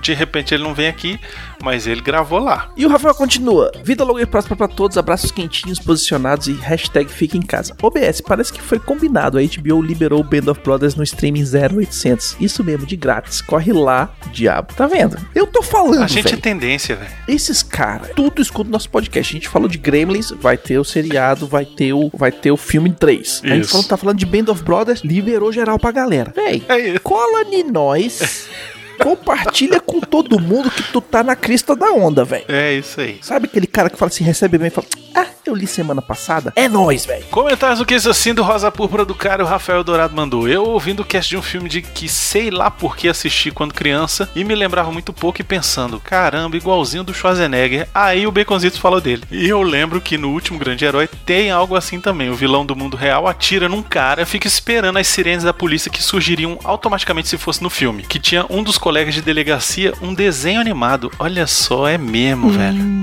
[0.01, 1.19] de repente ele não vem aqui,
[1.63, 2.69] mas ele gravou lá.
[2.75, 3.71] E o Rafael continua.
[3.83, 7.75] Vida longa e próspera pra todos, abraços quentinhos posicionados e hashtag fica em casa.
[7.81, 9.37] OBS, parece que foi combinado.
[9.37, 12.37] A HBO liberou o Band of Brothers no streaming 0800.
[12.39, 13.41] Isso mesmo, de grátis.
[13.41, 14.73] Corre lá, diabo.
[14.73, 15.17] Tá vendo?
[15.33, 16.41] Eu tô falando, A gente é velho.
[16.41, 17.11] tendência, velho.
[17.27, 19.31] Esses caras, tudo escuta o nosso podcast.
[19.31, 22.57] A gente falou de Gremlins, vai ter o seriado, vai ter o, vai ter o
[22.57, 23.41] filme 3.
[23.43, 26.33] A gente falou, tá falando de Band of Brothers, liberou geral pra galera.
[26.35, 26.99] Véi, É isso.
[27.01, 28.47] cola em nós,
[28.99, 32.45] compartilha com todo mundo que tu tá na crista da onda, velho.
[32.47, 33.19] É isso aí.
[33.21, 36.51] Sabe aquele cara que fala assim, recebe bem e fala, ah, eu li semana passada?
[36.55, 37.25] É nóis, velho.
[37.31, 40.47] Comentários do que isso assim do Rosa Púrpura do Cara, o Rafael Dourado mandou.
[40.47, 43.73] Eu ouvindo o cast de um filme de que sei lá por que assisti quando
[43.73, 47.87] criança e me lembrava muito pouco e pensando, caramba, igualzinho do Schwarzenegger.
[47.93, 49.23] Aí o Baconzitos falou dele.
[49.31, 52.29] E eu lembro que no último Grande Herói tem algo assim também.
[52.29, 56.03] O vilão do mundo real atira num cara, fica esperando as sirenes da polícia que
[56.03, 58.03] surgiriam automaticamente se fosse no filme.
[58.03, 61.11] Que tinha um dos colegas de delegacia um desenho animado.
[61.17, 62.95] Olha só, é mesmo, velho.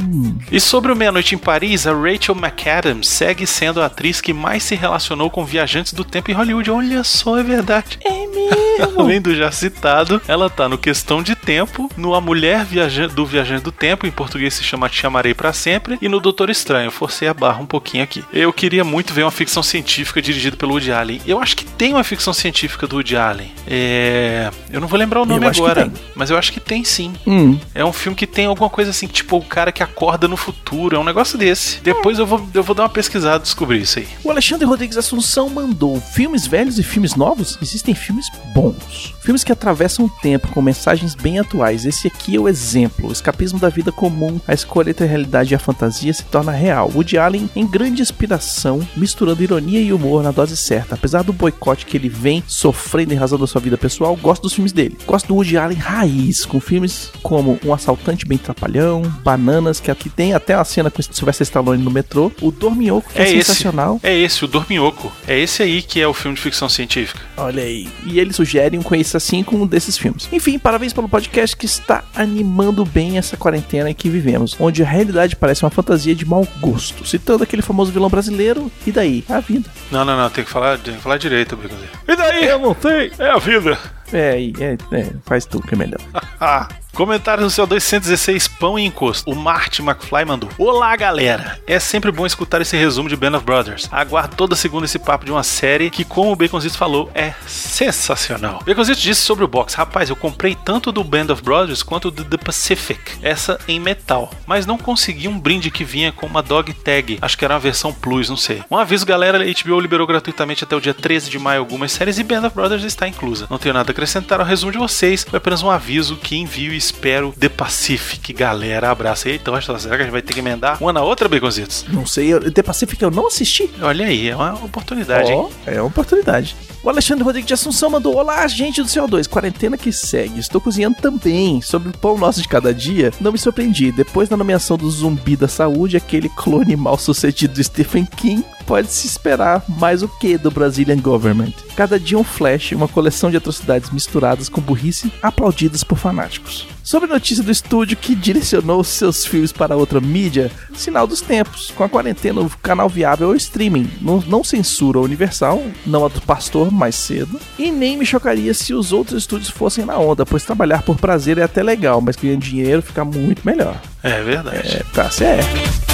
[0.52, 4.32] E sobre o Meia Noite em Paris, a Rachel McAdams segue sendo a atriz que
[4.32, 6.70] mais se relacionou com viajantes do tempo em Hollywood.
[6.70, 7.98] Olha só, é verdade.
[8.04, 8.62] É mesmo.
[9.00, 13.26] Além do já citado, ela tá no Questão de Tempo, no A Mulher Viaja- do
[13.26, 16.90] Viajante do Tempo, em português se chama Te Chamarei Pra Sempre, e no Doutor Estranho.
[16.90, 18.24] Forcei a barra um pouquinho aqui.
[18.32, 21.20] Eu queria muito ver uma ficção científica dirigida pelo Woody Allen.
[21.26, 23.52] Eu acho que tem uma ficção científica do Woody Allen.
[23.66, 24.50] É...
[24.70, 27.12] Eu não vou lembrar o nome que agora, mas eu acho que tem sim.
[27.26, 30.36] Hum, É um filme que tem alguma coisa assim, tipo o cara que acorda no
[30.36, 30.96] futuro.
[30.96, 31.80] É um negócio desse.
[31.80, 34.08] Depois eu vou, eu vou dar uma pesquisada e descobrir isso aí.
[34.24, 37.58] O Alexandre Rodrigues Assunção mandou filmes velhos e filmes novos?
[37.62, 39.14] Existem filmes bons.
[39.22, 41.84] Filmes que atravessam o tempo com mensagens bem atuais.
[41.84, 43.08] Esse aqui é o exemplo.
[43.08, 46.52] O escapismo da vida comum, a escolha entre a realidade e a fantasia se torna
[46.52, 46.90] real.
[46.94, 50.94] Woody Allen em grande inspiração, misturando ironia e humor na dose certa.
[50.94, 54.52] Apesar do boicote que ele vem sofrendo em razão da sua vida pessoal, gosto dos
[54.54, 54.96] filmes dele.
[55.06, 60.08] Gosto do Woody Allen raiz, com filmes como Um Assaltante Bem Trapalhão, Bananas, que aqui
[60.08, 63.26] tem até a cena com o Sylvester Stallone no metrô, o Dorminhoco, que é, É
[63.26, 63.36] esse.
[63.44, 64.00] sensacional.
[64.02, 65.12] É esse, o Dorminhoco.
[65.26, 67.20] É esse aí que é o filme de ficção científica.
[67.36, 67.88] Olha aí.
[68.04, 70.28] E ele sugere um Conheça Assim com um desses filmes.
[70.32, 74.86] Enfim, parabéns pelo podcast que está animando bem essa quarentena em que vivemos, onde a
[74.86, 79.24] realidade parece uma fantasia de mau gosto, citando aquele famoso vilão brasileiro, e daí?
[79.28, 79.68] A vida.
[79.90, 81.88] Não, não, não, tem que falar, tem que falar direito, Bigozinho.
[82.08, 82.46] E daí?
[82.46, 83.12] Eu não sei.
[83.18, 83.78] É a vida.
[84.12, 86.00] É, é, é, faz tu que é melhor.
[86.94, 89.28] Comentário no seu 216 Pão e Encosto.
[89.30, 90.50] O Marty McFly mandou.
[90.58, 91.58] Olá, galera.
[91.66, 93.88] É sempre bom escutar esse resumo de Band of Brothers.
[93.90, 98.62] Aguardo toda segunda esse papo de uma série que, como o Baconzito falou, é sensacional.
[98.66, 99.72] Baconzito disse sobre o box.
[99.72, 103.00] Rapaz, eu comprei tanto do Band of Brothers quanto do The Pacific.
[103.22, 104.30] Essa em metal.
[104.46, 107.18] Mas não consegui um brinde que vinha com uma dog tag.
[107.22, 108.62] Acho que era uma versão plus, não sei.
[108.70, 109.38] Um aviso, galera.
[109.38, 112.54] A HBO liberou gratuitamente até o dia 13 de maio algumas séries e Band of
[112.54, 113.46] Brothers está inclusa.
[113.48, 115.24] Não tenho nada a acrescentar ao resumo de vocês.
[115.24, 118.32] Foi apenas um aviso que envio e espero The Pacific.
[118.32, 119.36] Galera, abraço aí.
[119.36, 121.84] Então, será que a gente vai ter que emendar uma na outra, Baconzitos?
[121.88, 123.70] Não sei, eu, The Pacific eu não assisti.
[123.80, 125.38] Olha aí, é uma oportunidade, hein?
[125.38, 126.56] Ó, é uma oportunidade.
[126.82, 130.40] O Alexandre Rodrigues de Assunção mandou: Olá, gente do CO2, quarentena que segue.
[130.40, 131.62] Estou cozinhando também.
[131.62, 133.92] Sobre o pão nosso de cada dia, não me surpreendi.
[133.92, 138.88] Depois da nomeação do zumbi da saúde, aquele clone mal sucedido do Stephen King, pode
[138.88, 141.52] se esperar mais o que do Brazilian Government?
[141.76, 146.66] Cada dia um flash, uma coleção de atrocidades misturadas com burrice, aplaudidas por fanáticos.
[146.82, 151.70] Sobre a notícia do estúdio que direcionou seus filmes para outra mídia, sinal dos tempos.
[151.74, 153.88] Com a quarentena, o canal viável é o streaming.
[154.00, 157.40] Não, não censura a Universal, não a do Pastor mais cedo.
[157.58, 161.38] E nem me chocaria se os outros estúdios fossem na onda, pois trabalhar por prazer
[161.38, 163.80] é até legal, mas ganhando dinheiro fica muito melhor.
[164.02, 164.76] É verdade.
[164.76, 165.91] É, tá certo.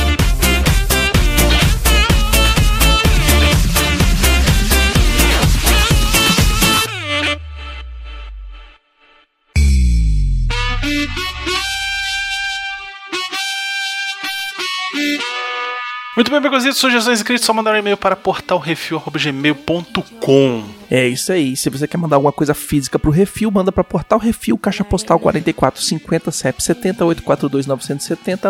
[16.19, 16.79] Muito bem, Baconzitos.
[16.79, 20.65] Sugestões críticas, só mandar um e-mail para portalrefil.gmail.com.
[20.91, 21.57] É isso aí.
[21.57, 25.21] Se você quer mandar alguma coisa física pro Refil, manda pra Portal Refil, Caixa Postal
[25.21, 27.67] 4450 CEP 70842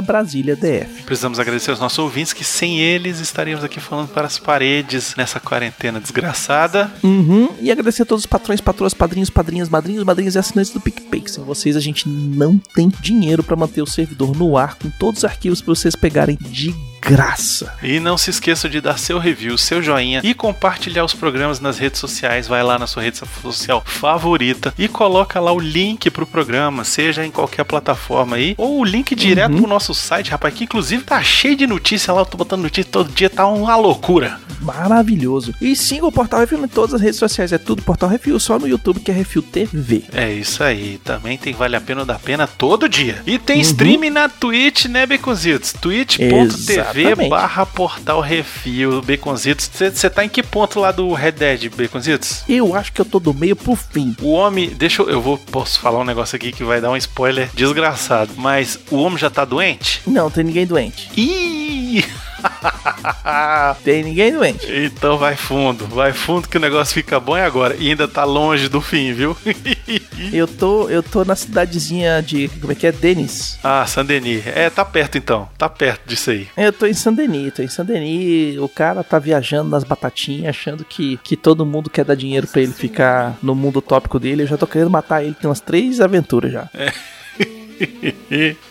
[0.02, 1.02] Brasília DF.
[1.02, 5.38] Precisamos agradecer aos nossos ouvintes, que sem eles estaríamos aqui falando para as paredes nessa
[5.38, 6.90] quarentena desgraçada.
[7.02, 7.50] Uhum.
[7.61, 11.24] E agradecer a todos os patrões, patroas, padrinhos, padrinhas, madrinhos, madrinhas e assinantes do PicPay.
[11.26, 15.18] Sem vocês, a gente não tem dinheiro pra manter o servidor no ar com todos
[15.18, 17.75] os arquivos pra vocês pegarem de graça.
[17.83, 21.79] E não se esqueça de dar seu review, seu joinha e compartilhar os programas nas
[21.79, 22.49] redes sociais.
[22.49, 27.25] Vai lá na sua rede social favorita e coloca lá o link pro programa, seja
[27.25, 31.23] em qualquer plataforma aí, ou o link direto pro nosso site, rapaz, que inclusive tá
[31.23, 32.23] cheio de notícia lá.
[32.23, 34.41] Eu tô botando notícia todo dia, tá uma loucura.
[34.61, 35.55] Maravilhoso.
[35.61, 37.53] E siga o Portal Refil em todas as redes sociais.
[37.53, 40.05] É tudo Portal Refil, só no YouTube que é Refil TV.
[40.13, 40.99] É isso aí.
[41.05, 43.23] Também tem Vale a Pena ou Dá Pena todo dia.
[43.27, 45.73] E tem streaming na Twitch, né, Beconzitos?
[45.73, 47.31] twitch.tv Exatamente.
[47.31, 49.70] barra portal refil, Beconzitos.
[49.72, 52.44] Você tá em que ponto lá do Red Dead, Beconzitos?
[52.48, 54.14] Eu acho que eu tô do meio pro fim.
[54.20, 56.96] O homem, deixa eu, eu vou, posso falar um negócio aqui que vai dar um
[56.96, 60.03] spoiler desgraçado, mas o homem já tá doente?
[60.07, 61.11] Não, tem ninguém doente.
[61.16, 62.05] Ih!
[63.85, 64.66] Tem ninguém doente.
[64.70, 67.77] então vai fundo, vai fundo que o negócio fica bom e agora.
[67.79, 69.37] E ainda tá longe do fim, viu?
[70.33, 72.48] Eu tô, eu tô na cidadezinha de.
[72.61, 72.92] Como é que é?
[72.92, 73.59] Denis.
[73.62, 74.46] ah, Saint-Denis.
[74.46, 75.48] É, tá perto então.
[75.57, 76.48] Tá perto disso aí.
[76.57, 78.59] Eu tô em Saint-Denis, tô em Saint-Denis.
[78.59, 82.61] O cara tá viajando nas batatinhas, achando que, que todo mundo quer dar dinheiro pra
[82.61, 84.42] ele ficar no mundo tópico dele.
[84.42, 85.35] Eu já tô querendo matar ele.
[85.35, 86.68] Tem umas três aventuras já.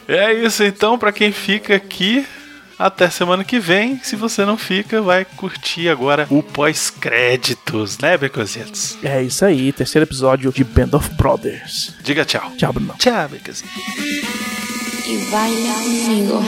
[0.08, 2.25] é isso então, pra quem fica aqui.
[2.80, 4.00] Até semana que vem.
[4.04, 8.98] Se você não fica, vai curtir agora o pós-créditos, né, Becozitos?
[9.04, 11.94] É isso aí, terceiro episódio de Band of Brothers.
[12.04, 12.52] Diga tchau.
[12.58, 12.94] Tchau, Bruno.
[13.00, 13.72] Tchau, Becozitos.
[15.08, 16.44] y baila conmigo.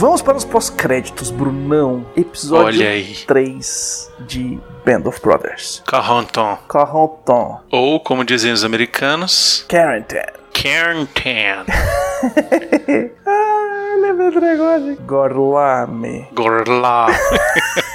[0.00, 2.06] Vamos para os pós-créditos, Brunão.
[2.16, 3.16] Episódio Olha aí.
[3.26, 5.82] 3 de Band of Brothers.
[5.86, 6.56] Carronton.
[6.66, 7.60] Carronton.
[7.70, 10.22] Ou, como dizem os americanos, Quarantine.
[10.54, 11.66] Carrington.
[13.26, 14.96] Ah, lembra do negócio?
[15.02, 16.28] Gorlame.
[16.32, 17.06] Gorlá.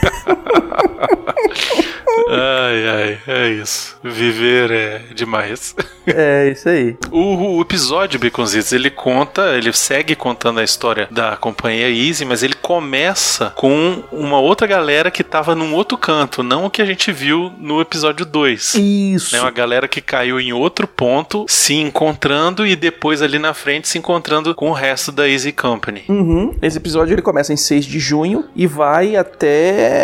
[2.29, 3.97] ai, ai, é isso.
[4.03, 5.75] Viver é demais.
[6.07, 6.95] É isso aí.
[7.11, 12.43] O, o episódio Baconzitos, ele conta, ele segue contando a história da companhia Easy, mas
[12.43, 16.85] ele começa com uma outra galera que tava num outro canto, não o que a
[16.85, 18.75] gente viu no episódio 2.
[18.75, 19.35] Isso.
[19.35, 23.87] Né, uma galera que caiu em outro ponto, se encontrando e depois ali na frente
[23.87, 26.03] se encontrando com o resto da Easy Company.
[26.07, 26.55] Uhum.
[26.61, 29.94] Esse episódio ele começa em 6 de junho e vai até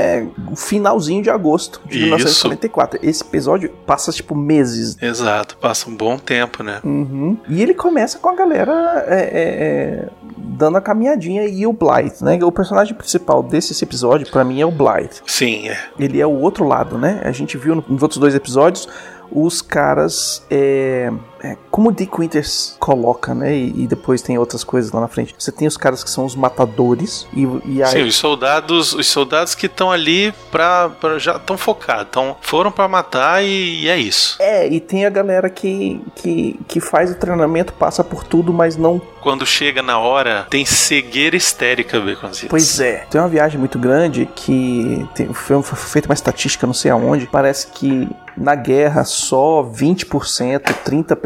[0.52, 2.06] o finalzinho de agosto de Isso.
[2.16, 3.00] 1944.
[3.04, 4.98] Esse episódio passa tipo meses.
[5.02, 6.80] Exato, passa um bom tempo, né?
[6.84, 7.38] Uhum.
[7.48, 12.24] E ele começa com a galera é, é, é, dando a caminhadinha e o Blythe,
[12.24, 12.40] né?
[12.44, 15.22] O personagem principal desse episódio, pra mim, é o Blythe.
[15.26, 15.78] Sim, é.
[16.00, 17.22] Ele é o outro lado, né?
[17.24, 18.88] A gente viu no- nos outros dois episódios
[19.32, 20.44] os caras.
[20.50, 21.12] É,
[21.44, 23.54] é, como o Dick Winters coloca, né?
[23.56, 25.34] E, e depois tem outras coisas lá na frente.
[25.38, 27.28] Você tem os caras que são os matadores.
[27.34, 27.92] E, e aí.
[27.92, 32.72] Sim, os soldados, os soldados que estão ali pra, pra- já estão focados, tão, foram
[32.72, 34.38] pra matar e, e é isso.
[34.40, 38.78] É, e tem a galera que, que, que faz o treinamento, passa por tudo, mas
[38.78, 39.02] não.
[39.22, 42.50] Quando chega na hora, tem cegueira histérica, Baconzitos.
[42.50, 43.06] Pois é.
[43.10, 47.28] Tem uma viagem muito grande que tem, foi, foi feita uma estatística, não sei aonde.
[47.28, 51.22] Parece que na guerra só 20%, 30%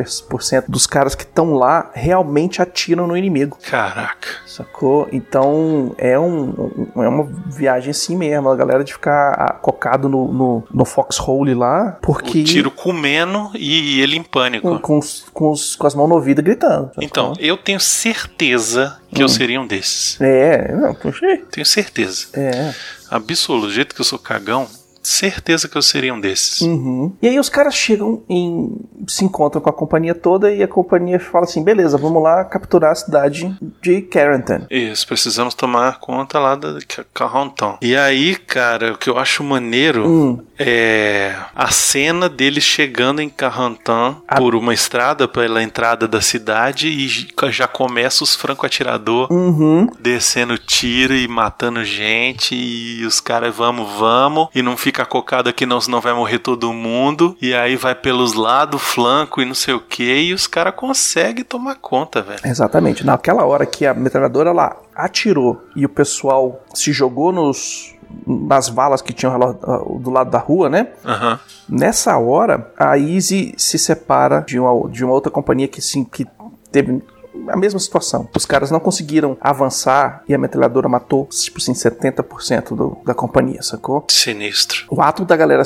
[0.67, 3.57] dos caras que estão lá realmente atiram no inimigo.
[3.69, 4.27] Caraca.
[4.45, 5.07] Sacou?
[5.11, 8.49] Então é, um, é uma viagem assim mesmo.
[8.49, 12.41] A galera de ficar ah, cocado no, no, no foxhole lá, porque.
[12.41, 14.67] O tiro comendo e ele em pânico.
[14.69, 16.87] com, com, os- com, os- com as mãos no ouvido gritando.
[16.87, 17.03] sacou?
[17.03, 19.25] Então, eu tenho certeza que Hum.
[19.25, 20.19] eu seria um desses.
[20.21, 21.25] É, não, puxa.
[21.51, 22.27] Tenho certeza.
[22.33, 22.73] É.
[23.09, 23.67] Absoluto.
[23.67, 24.67] Do jeito que eu sou cagão,
[25.07, 26.61] certeza que eu seria um desses.
[26.61, 27.13] Uhum.
[27.21, 28.75] E aí os caras chegam em.
[29.07, 32.91] se encontram com a companhia toda e a companhia fala assim: beleza, vamos lá capturar
[32.91, 34.65] a cidade de Carrington.
[34.69, 37.77] Isso, precisamos tomar conta lá da Ca- Carronton.
[37.81, 40.39] E aí, cara, o que eu acho maneiro Hum.
[40.57, 46.87] é a cena deles chegando em Carronton A- por uma estrada pela entrada da cidade
[46.87, 47.07] e
[47.51, 49.87] já começa os franco-atirador Uhum.
[49.99, 55.65] descendo tiro e matando gente e os caras vamos, vamos e não fica cocado aqui
[55.65, 59.73] não, senão vai morrer todo mundo e aí vai pelos lados, flanco e não sei
[59.73, 62.39] o que e os caras conseguem tomar conta, velho.
[62.45, 63.03] Exatamente.
[63.03, 67.95] Naquela hora que a metralhadora lá atirou e o pessoal se jogou nos.
[68.25, 70.89] nas valas que tinham ah, do lado da rua, né?
[71.03, 71.39] Aham.
[71.67, 76.25] Nessa hora, a Easy se separa de uma, de uma outra companhia que, sim, que
[76.71, 77.01] teve
[77.47, 78.27] a mesma situação.
[78.35, 83.61] Os caras não conseguiram avançar e a metralhadora matou, tipo assim, 70% do, da companhia,
[83.61, 84.05] sacou?
[84.09, 84.85] Sinistro.
[84.89, 85.63] O ato da galera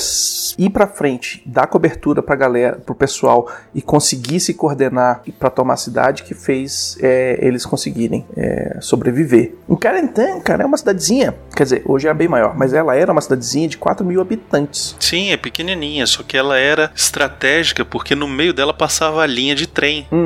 [0.58, 5.76] ir pra frente, dar cobertura pra galera, pro pessoal e conseguir se coordenar pra tomar
[5.76, 9.56] a cidade que fez é, eles conseguirem é, sobreviver.
[9.68, 11.36] Em Carentan, cara, é uma cidadezinha.
[11.56, 14.96] Quer dizer, hoje é bem maior, mas ela era uma cidadezinha de 4 mil habitantes.
[15.00, 19.56] Sim, é pequenininha, só que ela era estratégica porque no meio dela passava a linha
[19.56, 20.26] de trem Uhum.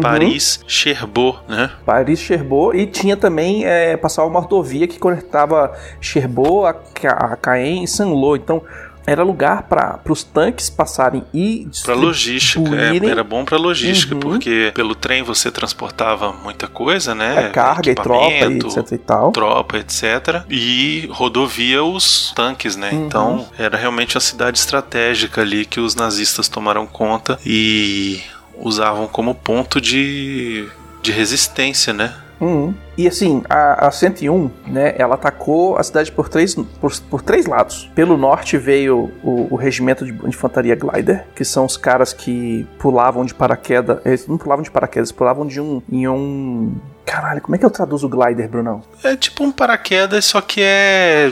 [1.47, 1.69] Né?
[1.85, 7.83] Paris, Cherbourg e tinha também é, passava uma rodovia que conectava Cherbourg a, a Caen
[7.83, 8.35] e Saint-Lô.
[8.35, 8.61] Então
[9.05, 14.21] era lugar para os tanques passarem e Pra logística, é, era bom pra logística, Uhum.
[14.21, 17.47] porque pelo trem você transportava muita coisa, né?
[17.47, 19.31] a carga e tropa e etc e tal.
[19.33, 20.43] tropa, etc.
[20.49, 22.91] E rodovia os tanques, né?
[22.93, 23.05] Uhum.
[23.05, 28.21] Então era realmente a cidade estratégica ali que os nazistas tomaram conta e
[28.57, 30.65] usavam como ponto de,
[31.03, 32.15] de resistência, né?
[32.39, 32.73] Uhum.
[32.97, 37.45] E assim, a, a 101, né, ela atacou a cidade por três, por, por três
[37.45, 37.89] lados.
[37.95, 43.25] Pelo norte veio o, o regimento de infantaria Glider, que são os caras que pulavam
[43.25, 43.99] de paraquedas.
[44.05, 45.81] Eles não pulavam de paraquedas, pulavam de um.
[45.91, 46.75] em um.
[47.05, 48.81] Caralho, como é que eu traduzo o Glider, Brunão?
[49.03, 51.31] É tipo um paraquedas, só que é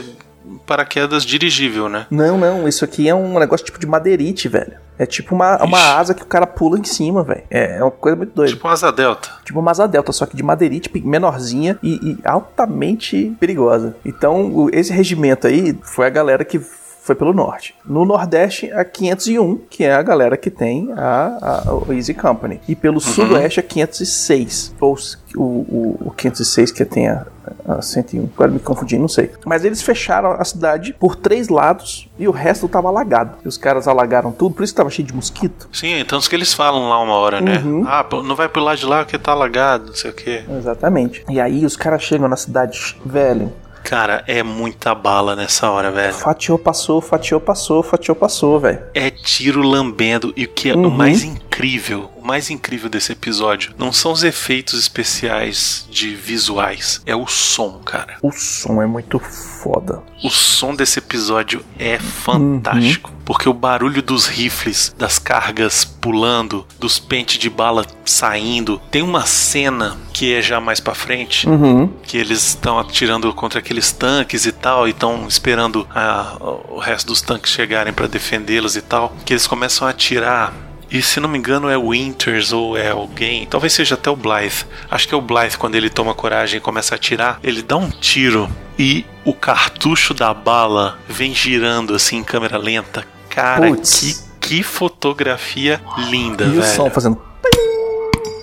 [0.66, 2.06] paraquedas dirigível, né?
[2.10, 4.81] Não, não, isso aqui é um negócio tipo de madeirite, velho.
[4.98, 7.42] É tipo uma, uma asa que o cara pula em cima, velho.
[7.50, 8.52] É, é uma coisa muito doida.
[8.52, 9.30] Tipo um asa delta.
[9.44, 13.96] Tipo uma asa delta, só que de madeirite pe- menorzinha e, e altamente perigosa.
[14.04, 16.60] Então, o- esse regimento aí foi a galera que
[17.02, 17.74] foi pelo norte.
[17.84, 22.60] No nordeste, a 501, que é a galera que tem a, a, o Easy Company.
[22.68, 24.72] E pelo sudoeste, a 506.
[24.80, 24.96] Ou
[25.34, 27.26] o, o, o 506 que tem a,
[27.66, 28.30] a 101.
[28.34, 29.32] Agora me confundi, não sei.
[29.44, 33.36] Mas eles fecharam a cidade por três lados e o resto tava alagado.
[33.44, 35.68] E os caras alagaram tudo, por isso que tava cheio de mosquito.
[35.72, 37.60] Sim, então os que eles falam lá uma hora, né?
[37.64, 37.84] Uhum.
[37.84, 40.44] Ah, não vai pro lado de lá porque tá alagado, não sei o quê.
[40.48, 41.24] Exatamente.
[41.28, 43.52] E aí os caras chegam na cidade, velho.
[43.84, 46.14] Cara, é muita bala nessa hora, velho.
[46.14, 48.80] Fatiou, passou, fatiou, passou, fatiou, passou, velho.
[48.94, 50.32] É tiro lambendo.
[50.36, 50.86] E o que é Uhum.
[50.86, 57.02] o mais incrível, o mais incrível desse episódio, não são os efeitos especiais de visuais,
[57.04, 58.16] é o som, cara.
[58.22, 60.02] O som é muito foda.
[60.22, 63.10] O som desse episódio é fantástico.
[63.24, 68.80] Porque o barulho dos rifles, das cargas pulando, dos pentes de bala saindo.
[68.90, 71.88] Tem uma cena que é já mais pra frente, Uhum.
[72.04, 76.36] que eles estão atirando contra aqueles tanques e tal, e estão esperando ah,
[76.68, 80.52] o resto dos tanques chegarem pra defendê-los e tal, que eles começam a atirar.
[80.92, 84.16] E se não me engano é o Winters ou é alguém, talvez seja até o
[84.16, 84.66] Blythe.
[84.90, 87.76] Acho que é o Blythe quando ele toma coragem e começa a atirar, ele dá
[87.76, 93.06] um tiro e o cartucho da bala vem girando assim em câmera lenta.
[93.30, 95.80] Cara, que, que fotografia
[96.10, 96.76] linda, E o velho.
[96.76, 97.22] som fazendo.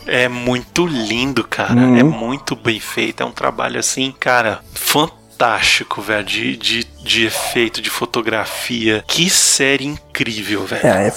[0.07, 1.73] É muito lindo, cara.
[1.75, 1.97] Uhum.
[1.97, 3.21] É muito bem feito.
[3.21, 6.25] É um trabalho assim, cara, fantástico, velho.
[6.25, 9.03] De, de, de efeito, de fotografia.
[9.07, 10.87] Que série incrível, velho.
[10.87, 11.13] É, é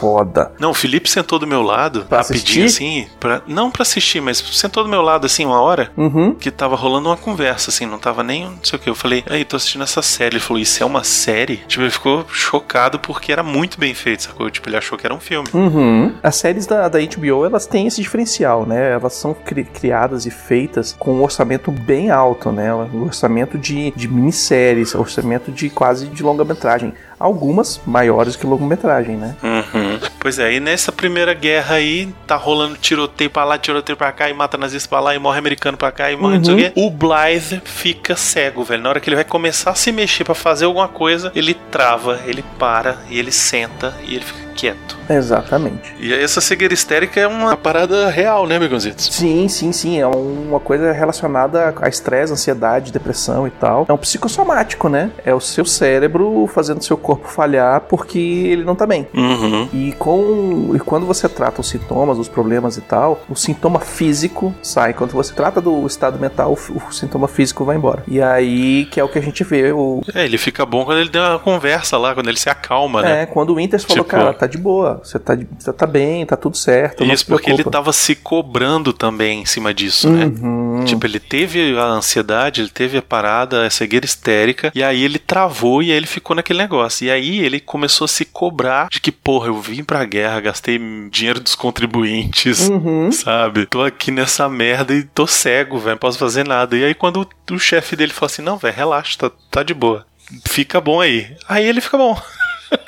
[0.00, 0.52] foda.
[0.58, 2.84] Não, o Felipe sentou do meu lado, Pra rapidinho assistir?
[2.84, 6.34] assim, pra, não pra assistir, mas sentou do meu lado assim uma hora, Uhum.
[6.34, 8.88] que tava rolando uma conversa, assim, não tava nem, não sei o que.
[8.88, 10.30] Eu falei, aí, tô assistindo essa série.
[10.36, 11.58] Ele falou, isso é uma série?
[11.68, 14.48] Tipo, ele ficou chocado porque era muito bem feito, sacou?
[14.50, 15.48] Tipo, ele achou que era um filme.
[15.52, 16.14] Uhum.
[16.22, 18.92] As séries da, da HBO, elas têm esse diferencial, né?
[18.92, 22.72] Elas são cri- criadas e feitas com um orçamento bem alto, né?
[22.74, 26.94] Um orçamento de, de minisséries, orçamento de quase de longa-metragem.
[27.20, 29.36] Algumas maiores que longa-metragem, né?
[29.42, 30.00] Uhum.
[30.18, 34.30] Pois é, e nessa primeira guerra aí, tá rolando tiroteio pra lá, tiroteio pra cá,
[34.30, 36.56] e mata nazista pra lá, e morre americano pra cá, e morre não sei o
[36.56, 36.72] quê.
[36.74, 38.82] O Blythe fica cego, velho.
[38.82, 42.20] Na hora que ele vai começar a se mexer pra fazer alguma coisa, ele trava,
[42.24, 44.98] ele para, e ele senta, e ele fica quieto.
[45.08, 45.94] Exatamente.
[45.98, 49.08] E essa cegueira histérica é uma parada real, né, Begonzitos?
[49.10, 49.98] Sim, sim, sim.
[49.98, 53.86] É uma coisa relacionada a estresse, ansiedade, depressão e tal.
[53.88, 55.10] É um psicossomático, né?
[55.24, 59.06] É o seu cérebro fazendo seu corpo falhar porque ele não tá bem.
[59.14, 59.68] Uhum.
[59.72, 64.54] E, com, e quando você trata os sintomas, os problemas e tal, o sintoma físico
[64.62, 64.92] sai.
[64.94, 68.02] Quando você trata do estado mental, o, o sintoma físico vai embora.
[68.08, 69.72] E aí que é o que a gente vê.
[69.72, 73.02] O, É, ele fica bom quando ele tem uma conversa lá, quando ele se acalma,
[73.02, 73.22] né?
[73.22, 75.86] é, quando o Winters falou, Tipo- cara, tá de boa, você tá, de- você tá
[75.86, 77.04] bem, tá tudo certo.
[77.04, 80.26] Isso porque ele preocupa." tava se cobrando também em cima disso, né?
[80.40, 80.84] Uhum.
[80.84, 85.18] Tipo, ele teve a ansiedade, ele teve a parada, a cegueira histérica, e aí ele
[85.18, 86.99] travou e aí ele ficou naquele negócio.
[87.02, 90.78] E aí ele começou a se cobrar de que, porra, eu vim pra guerra, gastei
[91.10, 93.10] dinheiro dos contribuintes, Uhum.
[93.12, 93.66] sabe?
[93.66, 96.76] Tô aqui nessa merda e tô cego, velho, não posso fazer nada.
[96.76, 99.74] E aí quando o, o chefe dele falou assim: não, velho, relaxa, tá, tá de
[99.74, 100.06] boa.
[100.48, 101.34] Fica bom aí.
[101.48, 102.20] Aí ele fica bom.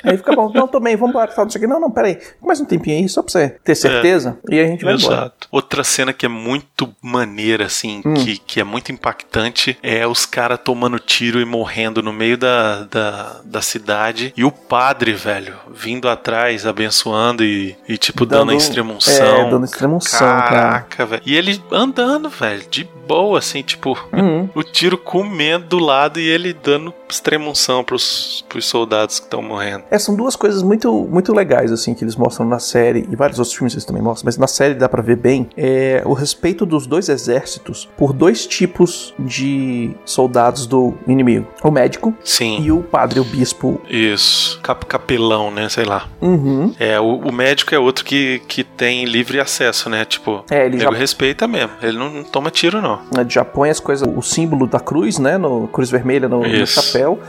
[0.03, 1.67] Aí fica bom, não, tô bem, vambora, tal, não sei o que.
[1.67, 4.67] Não, não, peraí, mais um tempinho aí, só pra você ter certeza, e aí a
[4.67, 5.15] gente vai embora.
[5.15, 5.47] Exato.
[5.51, 8.13] Outra cena que é muito maneira, assim, Hum.
[8.13, 12.83] que, que é muito impactante, é os caras tomando tiro e morrendo no meio da,
[12.83, 14.33] da, da cidade.
[14.35, 19.25] E o padre, velho, vindo atrás, abençoando e, e tipo, dando, a extremunção.
[19.47, 20.49] É, dando extremunção, cara.
[20.49, 21.21] Caraca, velho.
[21.25, 24.49] E ele andando, velho, de boa, assim, tipo, Uhum.
[24.55, 29.72] o tiro comendo do lado e ele dando extremunção pros, pros soldados que estão morrendo.
[29.89, 33.39] É, são duas coisas muito, muito legais, assim, que eles mostram na série, e vários
[33.39, 36.65] outros filmes eles também mostram, mas na série dá pra ver bem, é o respeito
[36.65, 41.47] dos dois exércitos por dois tipos de soldados do inimigo.
[41.63, 42.61] O médico Sim.
[42.61, 43.81] e o padre, o bispo.
[43.89, 44.59] Isso.
[44.61, 45.69] Cap capelão, né?
[45.69, 46.07] Sei lá.
[46.21, 46.73] Uhum.
[46.79, 50.05] É, o, o médico é outro que, que tem livre acesso, né?
[50.05, 51.71] Tipo, É, ele já, respeita mesmo.
[51.81, 52.99] Ele não, não toma tiro, não.
[53.27, 57.19] já põe as coisas, o símbolo da cruz, né, no cruz vermelha no, no chapéu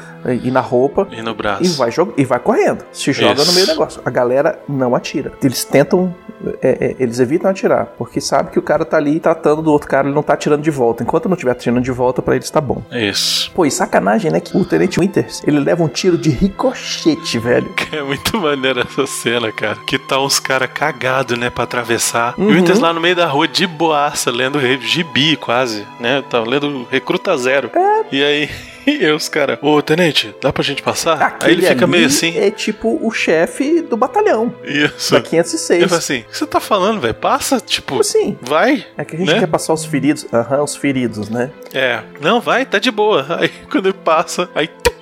[0.43, 1.07] e na roupa.
[1.11, 1.65] E no braço.
[1.65, 2.85] E vai, e vai correndo.
[2.93, 3.47] Se joga Isso.
[3.47, 4.01] no meio do negócio.
[4.05, 5.33] A galera não atira.
[5.43, 6.15] Eles tentam.
[6.63, 7.87] é, é, eles evitam atirar.
[7.99, 10.63] Porque sabe que o cara tá ali tratando do outro cara, ele não tá atirando
[10.63, 11.03] de volta.
[11.03, 12.83] Enquanto não estiver atirando de volta, pra eles tá bom.
[12.93, 13.51] Isso.
[13.53, 14.41] Pô, e sacanagem, né?
[14.41, 17.73] Que o Tenente Winters, ele leva um tiro de ricochete, velho.
[17.95, 19.77] É muito maneira essa cena, cara.
[19.87, 22.35] Que tá uns caras cagados, né, pra atravessar.
[22.37, 22.51] Uhum.
[22.51, 26.25] E o Winters lá no meio da rua, de boaça, lendo gibi quase, né?
[26.29, 27.71] Tá lendo Recruta Zero.
[27.73, 28.05] É.
[28.11, 28.51] E aí,
[29.01, 31.19] e aí os caras, ô, tenente, dá pra gente passar?
[31.19, 32.37] aí Aquele ele fica meio assim.
[32.39, 35.13] É tipo o chefe do batalhão, Isso.
[35.13, 35.85] da Ele 506.
[35.85, 37.15] fala assim: o que você tá falando, velho?
[37.15, 38.39] Passa, tipo, Tipo assim.
[38.43, 38.87] vai.
[38.97, 39.41] É que a gente né?
[39.41, 40.27] quer passar os feridos.
[40.33, 41.51] Aham, os feridos, né?
[41.73, 43.27] É, não, vai, tá de boa.
[43.41, 44.69] Aí quando ele passa, aí.
[44.69, 44.93] tum,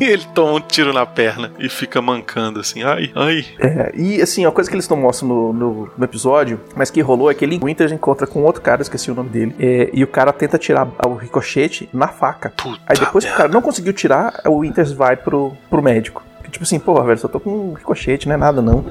[0.04, 2.82] ele toma um tiro na perna e fica mancando assim.
[2.82, 3.44] Ai, ai.
[3.58, 7.00] É, e assim, uma coisa que eles não mostram no, no- no episódio, mas que
[7.00, 9.90] rolou é que ele, o Winters encontra com outro cara, esqueci o nome dele, é,
[9.92, 12.50] e o cara tenta tirar o ricochete na faca.
[12.56, 13.36] Puta Aí depois que o merda.
[13.36, 16.22] cara não conseguiu tirar, o Winters vai pro, pro médico.
[16.50, 18.84] Tipo assim, porra, velho, só tô com um ricochete, não é nada não.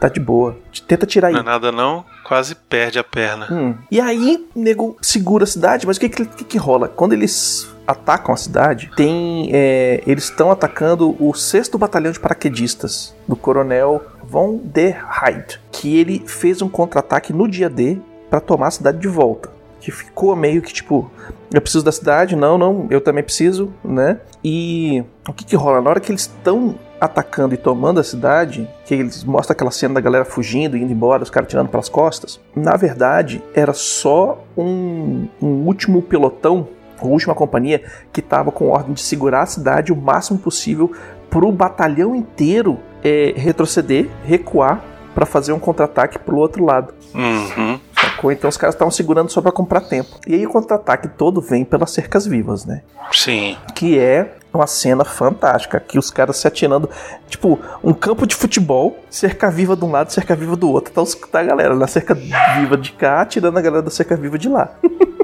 [0.00, 0.56] Tá de boa.
[0.86, 1.34] Tenta tirar aí.
[1.34, 3.46] Não é nada não, quase perde a perna.
[3.50, 3.74] Hum.
[3.90, 6.88] E aí, o nego segura a cidade, mas o que que, que que rola?
[6.88, 9.48] Quando eles atacam a cidade, tem.
[9.52, 15.98] é, eles estão atacando o 6 Batalhão de Paraquedistas, do coronel Von der Heide, que
[15.98, 17.98] ele fez um contra-ataque no dia D
[18.28, 19.50] pra tomar a cidade de volta.
[19.80, 21.10] Que ficou meio que tipo,
[21.52, 24.18] eu preciso da cidade, não, não, eu também preciso, né?
[24.42, 25.80] E o que que rola?
[25.80, 29.94] Na hora que eles estão atacando e tomando a cidade, que eles mostram aquela cena
[29.94, 35.28] da galera fugindo, indo embora, os caras tirando pelas costas, na verdade era só um,
[35.40, 36.68] um último pelotão,
[37.00, 37.82] a última companhia
[38.12, 40.92] que estava com ordem de segurar a cidade o máximo possível
[41.28, 44.82] pro batalhão inteiro é, retroceder, recuar
[45.14, 46.92] para fazer um contra-ataque pro outro lado.
[47.14, 47.80] Uhum.
[47.98, 48.30] Sacou?
[48.30, 50.10] Então os caras estavam segurando só para comprar tempo.
[50.26, 52.82] E aí o contra-ataque todo vem pelas cercas vivas, né?
[53.12, 53.56] Sim.
[53.74, 56.88] que é uma cena fantástica, que os caras se atirando,
[57.28, 60.90] tipo, um campo de futebol, cerca viva de um lado, cerca viva do outro.
[60.90, 64.16] Então os- tá a galera na cerca viva de cá, atirando a galera da cerca
[64.16, 64.70] viva de lá.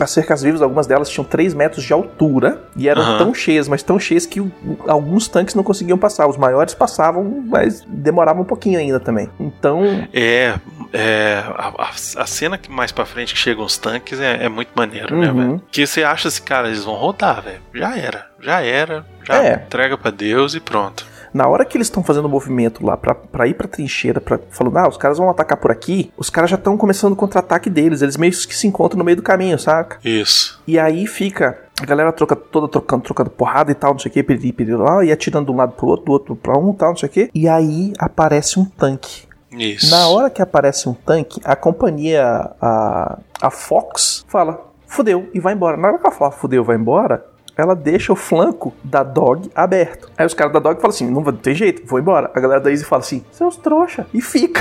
[0.00, 3.18] As cercas vivas, algumas delas tinham 3 metros de altura e eram Aham.
[3.18, 4.50] tão cheias, mas tão cheias que o-
[4.88, 6.26] alguns tanques não conseguiam passar.
[6.26, 9.28] Os maiores passavam, mas demoravam um pouquinho ainda também.
[9.38, 9.82] Então,
[10.12, 10.54] É,
[10.92, 14.70] é a, a- cena que mais pra frente que chegam os tanques é, é muito
[14.74, 15.34] maneiro, né, Uhum.
[15.36, 15.62] velho?
[15.70, 17.60] Que você acha assim, cara, eles vão rodar, velho.
[17.74, 19.54] Já era, já era, já É.
[19.54, 21.04] entrega pra Deus e pronto.
[21.32, 24.38] Na hora que eles estão fazendo o movimento lá pra, pra ir pra trincheira, pra,
[24.50, 27.70] falando, ah, os caras vão atacar por aqui, os caras já estão começando o contra-ataque
[27.70, 29.98] deles, eles meio que se encontram no meio do caminho, saca?
[30.04, 30.60] Isso.
[30.66, 34.12] E aí fica a galera troca, toda trocando, trocando porrada e tal, não sei o
[34.12, 36.72] que, piriri, piriri, lá, e atirando de um lado pro outro, do outro pra um,
[36.74, 37.30] tal, não sei o que.
[37.34, 39.28] E aí aparece um tanque.
[39.52, 39.90] Isso.
[39.90, 45.54] Na hora que aparece um tanque, a companhia, a, a Fox, fala, fudeu, e vai
[45.54, 45.76] embora.
[45.76, 47.24] Na hora que ela fala, fudeu, vai embora,
[47.60, 50.10] ela deixa o flanco da Dog aberto.
[50.16, 52.30] Aí os caras da Dog falam assim, não vai- tem jeito, vou embora.
[52.34, 54.60] A galera da Easy fala assim, seus trouxa, e fica.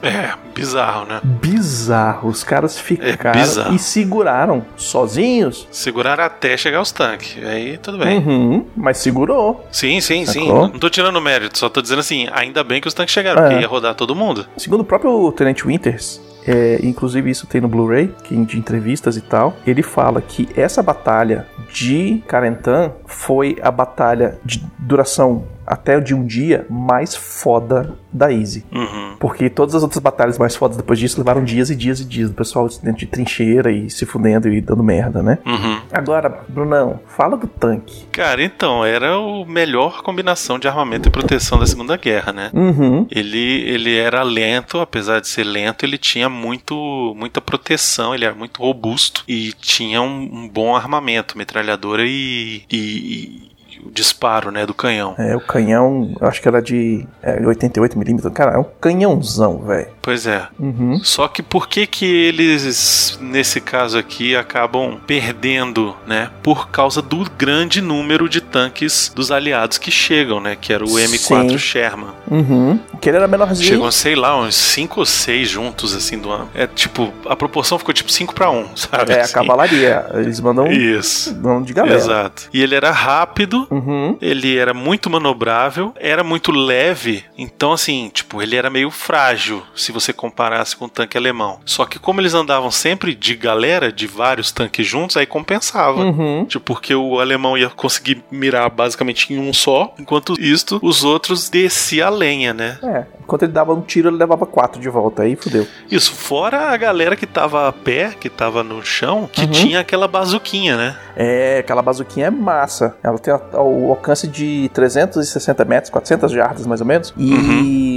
[0.00, 1.20] É, bizarro, né?
[1.24, 3.74] Bizarro, os caras ficaram bizarro.
[3.74, 5.66] e seguraram sozinhos.
[5.72, 7.36] Seguraram até chegar os tanques.
[7.44, 8.18] Aí tudo bem.
[8.18, 9.66] Uhum, mas segurou.
[9.72, 10.46] Sim, sim, sim.
[10.46, 10.68] Sacou?
[10.68, 13.48] Não tô tirando mérito, só tô dizendo assim, ainda bem que os tanques chegaram, É.
[13.48, 14.46] porque ia rodar todo mundo.
[14.56, 18.14] Segundo o próprio Tenente Winters, é, inclusive isso tem no Blu-ray,
[18.46, 24.64] de entrevistas e tal, ele fala que essa batalha de Carentan foi a batalha de
[24.78, 28.64] duração até de um dia mais foda da Easy.
[28.72, 29.16] Uhum.
[29.20, 32.30] Porque todas as outras batalhas mais fodas depois disso levaram dias e dias e dias
[32.30, 35.38] do pessoal dentro de trincheira e se fudendo e dando merda, né?
[35.44, 35.80] Uhum.
[35.92, 38.06] Agora, Brunão, fala do tanque.
[38.10, 42.50] Cara, então, era a melhor combinação de armamento e proteção da Segunda Guerra, né?
[42.54, 43.06] Uhum.
[43.10, 48.34] Ele, ele era lento, apesar de ser lento, ele tinha muito, muita proteção, ele era
[48.34, 53.48] muito robusto e tinha um, um bom armamento, metralhadora e, e- e
[53.84, 55.14] o disparo, né, do canhão.
[55.18, 58.32] É, o canhão, acho que era de é, 88mm.
[58.32, 59.97] Cara, é um canhãozão, velho.
[60.08, 60.48] Pois é.
[60.58, 60.98] Uhum.
[61.04, 66.30] Só que por que que eles, nesse caso aqui, acabam perdendo, né?
[66.42, 70.56] Por causa do grande número de tanques dos aliados que chegam, né?
[70.58, 71.58] Que era o M4 Sim.
[71.58, 72.08] Sherman.
[72.30, 72.80] Uhum.
[73.02, 73.68] Que ele era menorzinho.
[73.68, 76.48] Chegam, sei lá, uns 5 ou 6 juntos, assim, do ano.
[76.54, 79.12] É tipo, a proporção ficou tipo 5 pra 1, sabe?
[79.12, 79.34] É, a assim?
[79.34, 80.06] cavalaria.
[80.14, 81.34] Eles mandam Isso.
[81.36, 81.96] mandam de galera.
[81.98, 82.48] Exato.
[82.50, 84.16] E ele era rápido, Uhum.
[84.22, 89.92] ele era muito manobrável, era muito leve, então assim, tipo, ele era meio frágil se
[89.98, 91.58] você comparasse com o tanque alemão.
[91.64, 96.00] Só que como eles andavam sempre de galera, de vários tanques juntos, aí compensava.
[96.02, 96.44] Uhum.
[96.46, 101.48] Tipo, porque o alemão ia conseguir mirar basicamente em um só, enquanto isto, os outros
[101.48, 102.78] descia a lenha, né?
[102.82, 105.22] É, enquanto ele dava um tiro, ele levava quatro de volta.
[105.22, 105.66] Aí fudeu.
[105.90, 109.50] Isso, fora a galera que tava a pé, que tava no chão, que Uhum.
[109.50, 110.96] tinha aquela bazuquinha, né?
[111.16, 112.96] É, aquela bazuquinha é massa.
[113.02, 117.12] Ela tem o alcance de 360 metros, 400 jardas mais ou menos.
[117.16, 117.32] E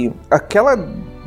[0.08, 0.14] Uhum.
[0.30, 0.76] aquela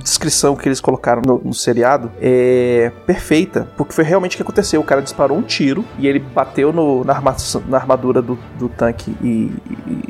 [0.05, 4.79] descrição que eles colocaram no, no seriado é perfeita, porque foi realmente o que aconteceu.
[4.79, 7.35] O cara disparou um tiro e ele bateu no- na, arma-
[7.67, 9.51] na armadura do, do tanque e,
[9.87, 10.03] e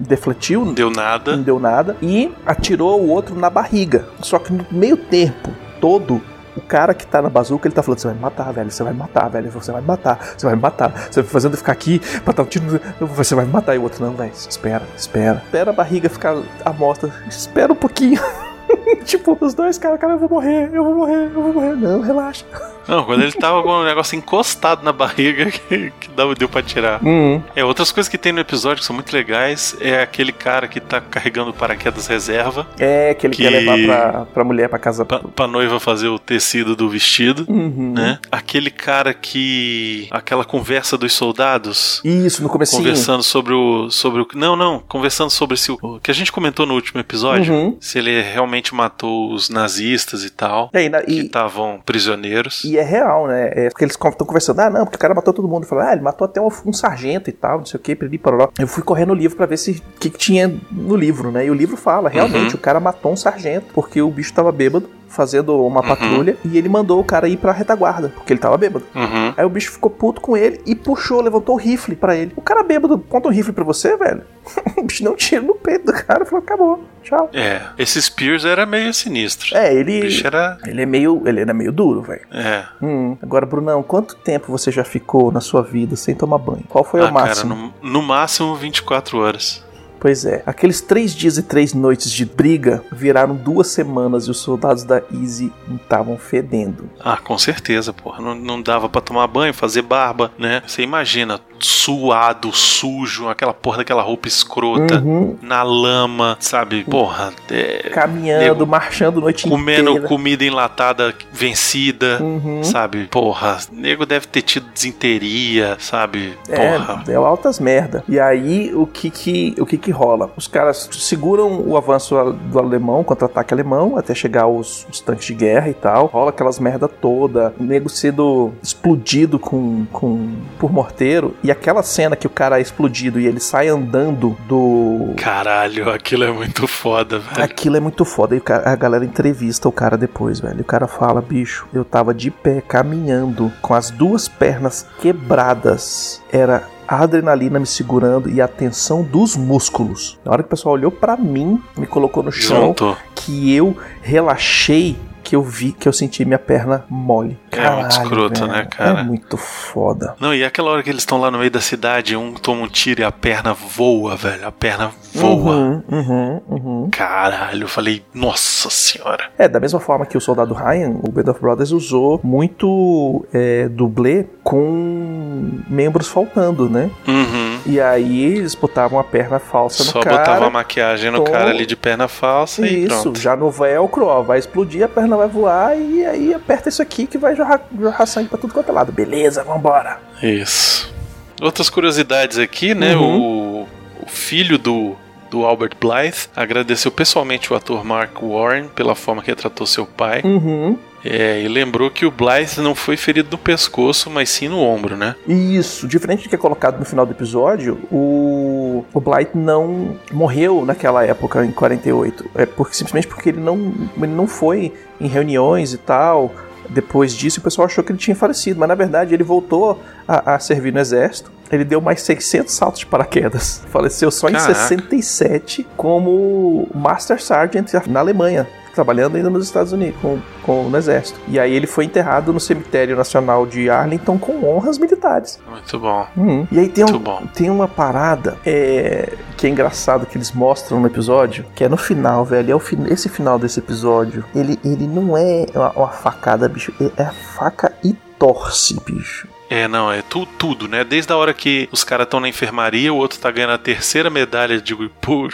[0.00, 1.36] defletiu, Não deu nada.
[1.36, 4.06] não deu nada, e atirou o outro na barriga.
[4.20, 5.50] Só que no meio tempo
[5.80, 6.20] todo,
[6.56, 8.82] o cara que tá na bazuca, ele tá falando: Você vai me matar, velho, você
[8.82, 11.56] vai me matar, velho, você vai me matar, você vai me matar, você vai fazendo
[11.56, 13.74] ficar aqui pra dar um tiro, você vai me matar.
[13.74, 15.42] E o outro: Não, velho, espera, espera.
[15.44, 18.20] Espera a barriga ficar à mostra, espera um pouquinho.
[19.04, 21.76] tipo, os dois, cara, cara, eu vou morrer, eu vou morrer, eu vou morrer.
[21.76, 22.44] Não, relaxa.
[22.88, 27.00] Não, quando ele tava com um negócio encostado na barriga que, que deu pra tirar.
[27.02, 27.40] Uhum.
[27.54, 30.80] É, outras coisas que tem no episódio que são muito legais é aquele cara que
[30.80, 34.78] tá carregando o paraquedas reserva É, que ele Que- quer levar pra, pra mulher pra
[34.80, 35.04] casa.
[35.04, 37.92] pra, pra noiva fazer o tecido do vestido, Uhum.
[37.94, 38.18] né?
[38.32, 40.08] Aquele cara que.
[40.10, 42.00] aquela conversa dos soldados.
[42.04, 42.82] Isso, no comecinho.
[42.82, 43.90] Conversando sobre o.
[43.90, 44.26] sobre o.
[44.34, 44.80] Não, não.
[44.80, 45.78] Conversando sobre se o.
[45.80, 47.52] o que a gente comentou no último episódio.
[47.54, 47.76] Uhum.
[47.80, 50.70] Se ele realmente matou os nazistas e tal.
[50.72, 52.62] É, e, na- Que estavam prisioneiros.
[52.64, 53.50] e é real, né?
[53.54, 55.66] É porque eles estão conversando, ah, não, porque o cara matou todo mundo.
[55.66, 58.18] Fala, ah, ele matou até um, um sargento e tal, não sei o que, piriri,
[58.18, 58.50] paroró.
[58.58, 61.46] Eu fui correr no livro pra ver se o que, que tinha no livro, né?
[61.46, 62.56] E o livro fala, realmente, Uhum.
[62.56, 66.68] o cara matou um sargento porque o bicho tava bêbado, fazendo uma patrulha, e ele
[66.68, 68.84] mandou o cara ir pra retaguarda, porque ele tava bêbado.
[68.94, 69.34] Uhum.
[69.36, 72.32] Aí o bicho ficou puto com ele e puxou, levantou o rifle pra ele.
[72.36, 74.22] O cara bêbado conta um rifle pra você, velho.
[74.76, 77.30] o bicho um tiro no peito do cara e falou: acabou, tchau.
[77.32, 79.56] É, esse Spears era meio sinistro.
[79.56, 80.00] É, O ele.
[80.00, 80.58] bicho era.
[80.66, 81.22] Ele é meio.
[81.26, 82.22] Ele era meio duro, velho.
[82.32, 82.64] É.
[82.82, 83.16] Hum.
[83.22, 86.64] Agora, Brunão, quanto tempo você já ficou na sua vida sem tomar banho?
[86.68, 87.54] Qual foi ah, o máximo?
[87.54, 89.64] cara, no, no máximo 24 horas.
[90.02, 94.38] Pois é, aqueles três dias e três noites de briga viraram duas semanas e os
[94.38, 96.90] soldados da Easy estavam fedendo.
[96.98, 98.20] Ah, com certeza, porra.
[98.20, 100.60] Não, não dava pra tomar banho, fazer barba, né?
[100.66, 105.38] Você imagina, suado, sujo, aquela porra daquela roupa escrota, Uhum.
[105.40, 106.82] na lama, sabe?
[106.82, 110.08] Porra, é, Caminhando, Nego, marchando noite comendo inteira.
[110.08, 112.64] comida enlatada vencida, Uhum.
[112.64, 113.06] sabe?
[113.06, 116.36] Porra, nego deve ter tido desinteria, sabe?
[116.48, 117.02] É, Porra.
[117.06, 118.02] deu altas merda.
[118.08, 120.30] E aí, o que que, o que que rola?
[120.36, 122.14] Os caras seguram o avanço
[122.50, 126.06] do alemão, contra-ataque alemão, até chegar os, os tanques de guerra e tal.
[126.06, 131.34] Rola aquelas merda toda, o nego sendo explodido com, com, por morteiro.
[131.42, 135.12] E aquela cena que o cara é explodido e ele sai andando do...
[135.16, 137.42] Caralho, aquilo é muito foda, velho.
[137.44, 138.34] Aquilo é muito foda.
[138.34, 140.58] E cara- a galera entrevista o cara depois, velho.
[140.58, 146.20] E o cara fala: bicho, eu tava de pé caminhando com as duas pernas quebradas.
[146.32, 150.18] Era a adrenalina me segurando e a tensão dos músculos.
[150.24, 152.96] Na hora que o pessoal olhou pra mim, me colocou no chão, Junto.
[153.14, 154.96] que eu relaxei.
[155.32, 157.38] Que eu vi, que eu senti minha perna mole.
[157.52, 159.00] É muito escroto, velho, né, cara?
[159.00, 160.14] É muito foda.
[160.20, 162.68] Não, e aquela hora que eles estão lá no meio da cidade, um toma um
[162.68, 164.46] tiro e a perna voa, velho.
[164.46, 165.54] A perna voa.
[165.56, 166.88] Uhum, uhum, uhum.
[166.90, 169.30] Caralho, eu falei, nossa senhora.
[169.38, 173.70] É, da mesma forma que o Soldado Ryan, o Band of Brothers usou muito é,
[173.70, 176.90] dublê com membros faltando, né?
[177.08, 177.58] Uhum.
[177.64, 180.18] E aí eles botavam a perna falsa Só no cara.
[180.18, 183.18] botava a maquiagem no cara ali de perna falsa e Isso, pronto.
[183.18, 187.06] já no velcro, ó, vai explodir, a perna vai voar e aí aperta isso aqui
[187.06, 188.92] que vai jorrar, jorrar sangue pra tudo quanto é lado.
[188.92, 190.00] Beleza, vambora.
[190.22, 190.92] Isso.
[191.40, 192.94] Outras curiosidades aqui, né?
[192.94, 193.20] Uhum.
[193.20, 193.68] O,
[194.02, 194.96] o filho do,
[195.32, 199.86] do Albert Blythe agradeceu pessoalmente o ator Mark Warren pela forma que ele tratou seu
[199.86, 200.20] pai.
[200.22, 200.76] Uhum.
[201.02, 204.94] É, e lembrou que o Blythe não foi ferido no pescoço, mas sim no ombro,
[204.94, 205.16] né?
[205.26, 210.64] Isso, diferente do que é colocado no final do episódio, o, o Blight não morreu
[210.66, 212.30] naquela época, em 48.
[212.34, 216.30] É porque, simplesmente porque ele não, ele não foi em reuniões e tal.
[216.68, 220.34] Depois disso, o pessoal achou que ele tinha falecido, mas na verdade ele voltou a,
[220.34, 221.32] a servir no exército.
[221.52, 223.62] Ele deu mais 600 saltos de paraquedas.
[223.68, 224.54] Faleceu só em Caraca.
[224.54, 228.48] 67 como Master Sergeant na Alemanha.
[228.74, 231.20] Trabalhando ainda nos Estados Unidos, com, com, no exército.
[231.28, 235.38] E aí ele foi enterrado no Cemitério Nacional de Arlington com honras militares.
[235.46, 236.06] Muito bom.
[236.16, 236.48] Uhum.
[236.50, 240.86] E aí tem, um, tem uma parada é, que é engraçado que eles mostram no
[240.86, 242.50] episódio, que é no final, velho.
[242.50, 246.72] É o fin esse final desse episódio, ele, ele não é uma, uma facada, bicho.
[246.96, 249.28] É a faca e torce, bicho.
[249.52, 250.82] É, não, é tu, tudo, né?
[250.82, 254.08] Desde a hora que os caras estão na enfermaria, o outro tá ganhando a terceira
[254.08, 254.74] medalha de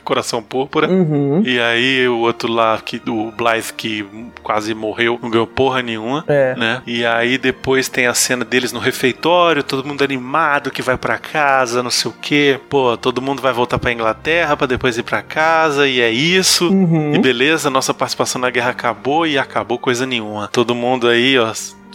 [0.02, 0.88] coração púrpura.
[0.88, 1.40] Uhum.
[1.44, 4.04] E aí o outro lá, que, o Blythe, que
[4.42, 6.24] quase morreu, não ganhou porra nenhuma.
[6.26, 6.56] É.
[6.56, 6.82] Né?
[6.84, 11.16] E aí depois tem a cena deles no refeitório, todo mundo animado que vai pra
[11.16, 12.58] casa, não sei o que.
[12.68, 16.68] Pô, todo mundo vai voltar pra Inglaterra pra depois ir pra casa, e é isso.
[16.68, 17.14] Uhum.
[17.14, 20.48] E beleza, nossa participação na guerra acabou e acabou coisa nenhuma.
[20.48, 21.52] Todo mundo aí, ó.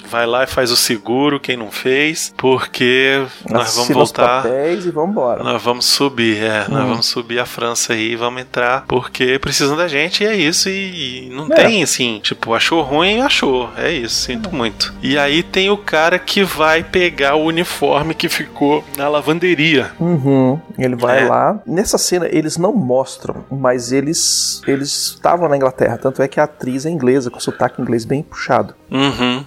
[0.10, 4.43] Vai lá e faz o seguro, quem não fez, porque nós vamos Assina os voltar.
[4.43, 5.43] papéis e vambora.
[5.43, 6.68] Nós vamos subir, é.
[6.68, 6.88] Nós Hum.
[6.89, 10.70] vamos subir a França aí e vamos entrar porque precisam da gente e é isso.
[10.70, 11.56] E, e não É.
[11.56, 13.70] tem assim, tipo, achou ruim, achou.
[13.78, 14.93] É isso, sinto muito.
[15.01, 19.91] E aí tem o cara que vai pegar o uniforme que ficou na lavanderia.
[19.99, 20.60] Uhum.
[20.78, 21.28] Ele vai É.
[21.28, 21.60] lá.
[21.66, 25.97] Nessa cena eles não mostram, mas eles eles estavam na Inglaterra.
[25.97, 28.74] Tanto é que a atriz é inglesa, com sotaque inglês bem puxado.
[28.91, 29.43] Uhum.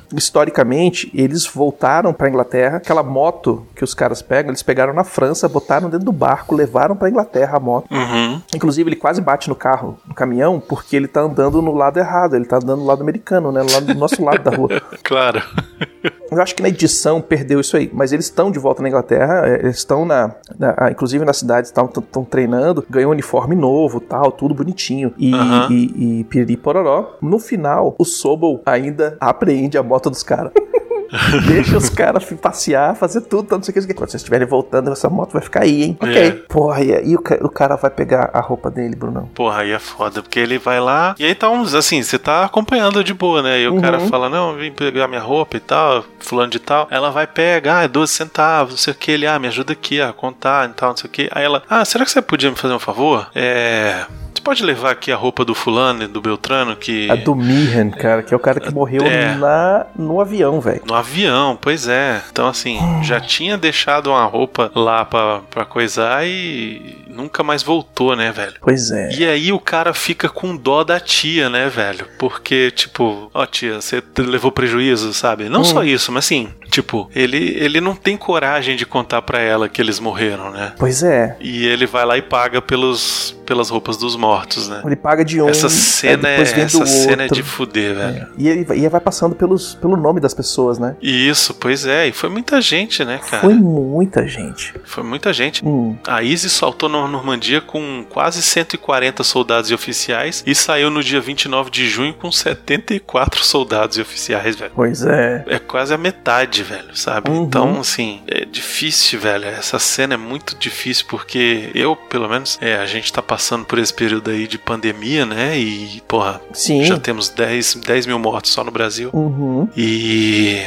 [0.47, 2.77] Historicamente, eles voltaram pra Inglaterra.
[2.77, 6.95] Aquela moto que os caras pegam, eles pegaram na França, botaram dentro do barco, levaram
[6.97, 7.87] pra Inglaterra a moto.
[7.91, 8.41] Uhum.
[8.55, 12.37] Inclusive, ele quase bate no carro, no caminhão, porque ele tá andando no lado errado.
[12.37, 13.61] Ele tá andando no lado americano, né?
[13.73, 14.69] Lá do nosso lado da rua.
[15.03, 15.41] Claro.
[16.31, 19.47] Eu acho que na edição perdeu isso aí, mas eles estão de volta na Inglaterra,
[19.47, 21.87] é, eles estão na, na- inclusive na cidade, estão
[22.29, 25.69] treinando, ganhou um uniforme novo, tal, tudo bonitinho e, Aham.
[25.71, 27.17] e, e piriri pororó.
[27.23, 30.36] No final, o Sobol ainda apreende a moto dos caras.
[31.47, 33.95] Deixa os caras passear, fazer tudo, não sei o que.
[33.95, 35.97] Quando vocês estiverem voltando, essa moto vai ficar aí, hein?
[36.01, 36.17] Ok.
[36.17, 36.31] É.
[36.49, 39.27] Porra, e aí o, ca- o cara vai pegar a roupa dele, Brunão?
[39.33, 42.45] Porra, aí é foda, porque ele vai lá e aí tá uns, assim, você tá
[42.45, 43.61] acompanhando de boa, né?
[43.61, 43.81] E o Uhum.
[43.81, 46.89] cara fala, não, vim pegar minha roupa e tal, fulano de tal.
[46.91, 49.73] Ela vai pegar, ah, é 12 centavos, não sei o que, ele, ah, me ajuda
[49.75, 51.29] aqui a contar e tal, não sei o que.
[51.33, 53.29] Aí ela, ah, será que você podia me fazer um favor?
[53.35, 54.05] É...
[54.47, 57.11] Pode levar aqui a roupa do fulano e do Beltrano que...
[57.11, 59.35] A do Mihan, cara, que é o cara que morreu É.
[59.35, 60.83] na, no avião, velho.
[60.87, 62.23] No avião, pois é.
[62.31, 68.15] Então, assim, já tinha deixado uma roupa lá pra, pra coisar e nunca mais voltou,
[68.15, 68.55] né, velho?
[68.61, 69.11] Pois é.
[69.19, 72.07] E aí o cara fica com dó da tia, né, velho?
[72.17, 75.49] Porque, tipo, ó, tia, você levou prejuízo, sabe?
[75.49, 79.69] Não só isso, mas assim, tipo, ele, ele não tem coragem de contar pra ela
[79.69, 80.73] que eles morreram, né?
[80.79, 81.37] Pois é.
[81.41, 84.36] E ele vai lá e paga pelos, pelas roupas dos mortos,
[84.69, 84.83] né?
[84.85, 85.49] Ele paga de um.
[85.49, 88.27] Essa aí cena, é, essa cena é de fuder, velho.
[88.39, 90.97] E ele vai- e vai passando pelos, pelo nome das pessoas, né?
[91.01, 92.09] Isso, pois é.
[92.09, 93.43] E foi muita gente, né, cara?
[93.43, 94.75] Foi muita gente.
[94.85, 95.65] Foi muita gente.
[95.67, 101.03] Hum, A ISIS saltou na Normandia com quase 140 soldados e oficiais e saiu no
[101.03, 104.73] dia 29 de junho com 74 soldados e oficiais, velho.
[104.75, 105.45] pois é.
[105.49, 107.31] É quase a metade, velho, sabe?
[107.31, 107.45] Uhum.
[107.45, 109.45] Então, assim, é difícil, velho.
[109.47, 113.79] Essa cena é muito difícil porque eu, pelo menos, é, a gente tá passando por
[113.79, 115.59] esse período aí de pandemia, né?
[115.59, 116.85] E, porra, Sim.
[116.85, 119.11] já temos 10, 10 mil mortos só no Brasil.
[119.13, 119.69] Uhum.
[119.77, 120.63] E.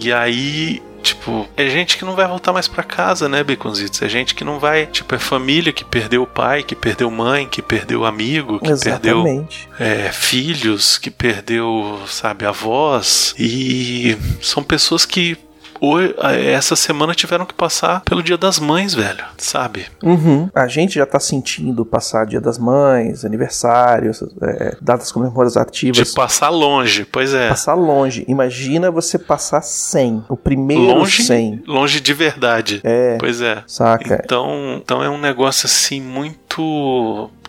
[0.00, 0.82] E aí.
[1.02, 4.00] Tipo, é gente que não vai voltar mais pra casa, né, Baconzitos?
[4.02, 4.86] É gente que não vai.
[4.86, 9.26] Tipo, é família que perdeu o pai, que perdeu mãe, que perdeu amigo, que perdeu
[9.26, 9.68] Exatamente.
[9.80, 13.34] é, filhos, que perdeu, sabe, avós.
[13.36, 15.36] E são pessoas que
[15.82, 16.00] ho-
[16.32, 19.86] essa semana tiveram que passar pelo Dia das Mães, velho, sabe?
[20.02, 20.48] Uhum.
[20.54, 26.08] A gente já tá sentindo passar Dia das Mães, aniversários, é, datas comemorativas.
[26.08, 27.48] De passar longe, pois é.
[27.48, 28.24] Passar longe.
[28.28, 30.24] Imagina você passar 100.
[30.28, 31.62] O primeiro Longe, 100.
[31.66, 32.80] longe de verdade.
[32.84, 33.16] É.
[33.18, 33.62] Pois é.
[33.66, 34.20] Saca?
[34.24, 36.38] Então, então é um negócio assim muito.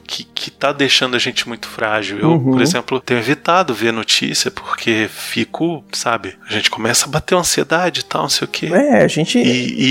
[0.05, 2.19] Que, que tá deixando a gente muito frágil.
[2.19, 2.51] Eu, Uhum.
[2.51, 6.37] por exemplo, tenho evitado ver notícia porque fico, sabe?
[6.47, 8.65] A gente começa a bater uma ansiedade e tal, não sei o quê.
[8.67, 9.39] É, a gente.
[9.39, 9.41] E,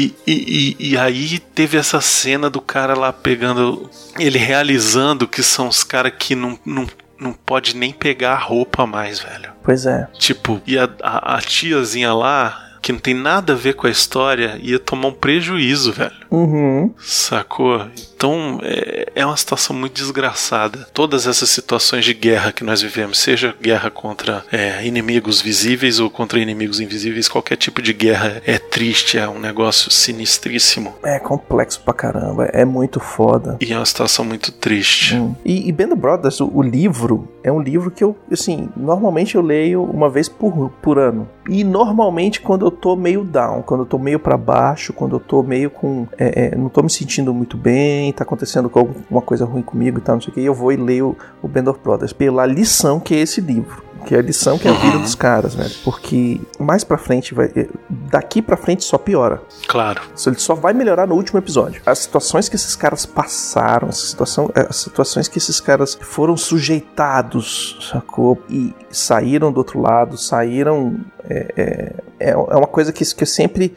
[0.05, 3.91] e, e, e, e aí teve essa cena do cara lá pegando.
[4.19, 6.87] Ele realizando que são os caras que não, não,
[7.19, 9.51] não pode nem pegar a roupa mais, velho.
[9.65, 10.07] Pois é.
[10.19, 13.91] Tipo, e a, a, a tiazinha lá, que não tem nada a ver com a
[13.91, 16.13] história, ia tomar um prejuízo, velho.
[16.31, 16.93] Uhum.
[16.99, 17.87] Sacou?
[18.17, 20.89] Então é, é uma situação muito desgraçada.
[20.93, 26.11] Todas essas situações de guerra que nós vivemos, seja guerra contra é, inimigos visíveis ou
[26.11, 30.95] contra inimigos invisíveis, qualquer tipo de guerra é triste, é um negócio sinistríssimo.
[31.05, 32.47] É complexo pra caramba.
[32.47, 33.57] É muito foda.
[33.61, 35.15] E é uma situação muito triste.
[35.15, 35.37] Hum.
[35.45, 39.43] E, e Band Brothers, o, o livro, é um livro que eu, assim, normalmente eu
[39.43, 41.29] leio uma vez por, por ano.
[41.49, 45.21] E normalmente quando eu tô meio down, quando eu tô meio pra baixo, quando eu
[45.21, 46.07] tô meio com.
[46.19, 49.99] é, é, não tô me sentindo muito bem, tá acontecendo com alguma coisa ruim comigo
[49.99, 52.47] e tal, não sei o que, eu vou e leio o Band of Brothers pela
[52.47, 53.93] lição que é esse livro.
[54.07, 55.73] Que é a lição que é a vida dos caras, velho.
[55.85, 57.51] Porque mais pra frente, vai,
[57.89, 59.41] daqui pra frente só piora.
[59.69, 60.01] Claro.
[60.15, 61.81] Isso ele só vai melhorar no último episódio.
[61.87, 66.37] As situações que esses caras passaram, as, situação, eh, as situações que esses caras foram
[66.37, 68.43] sujeitados, sacou?
[68.51, 70.97] E saíram do outro lado, saíram.
[71.25, 71.93] É, é,
[72.23, 73.75] é é uma coisa que, que eu sempre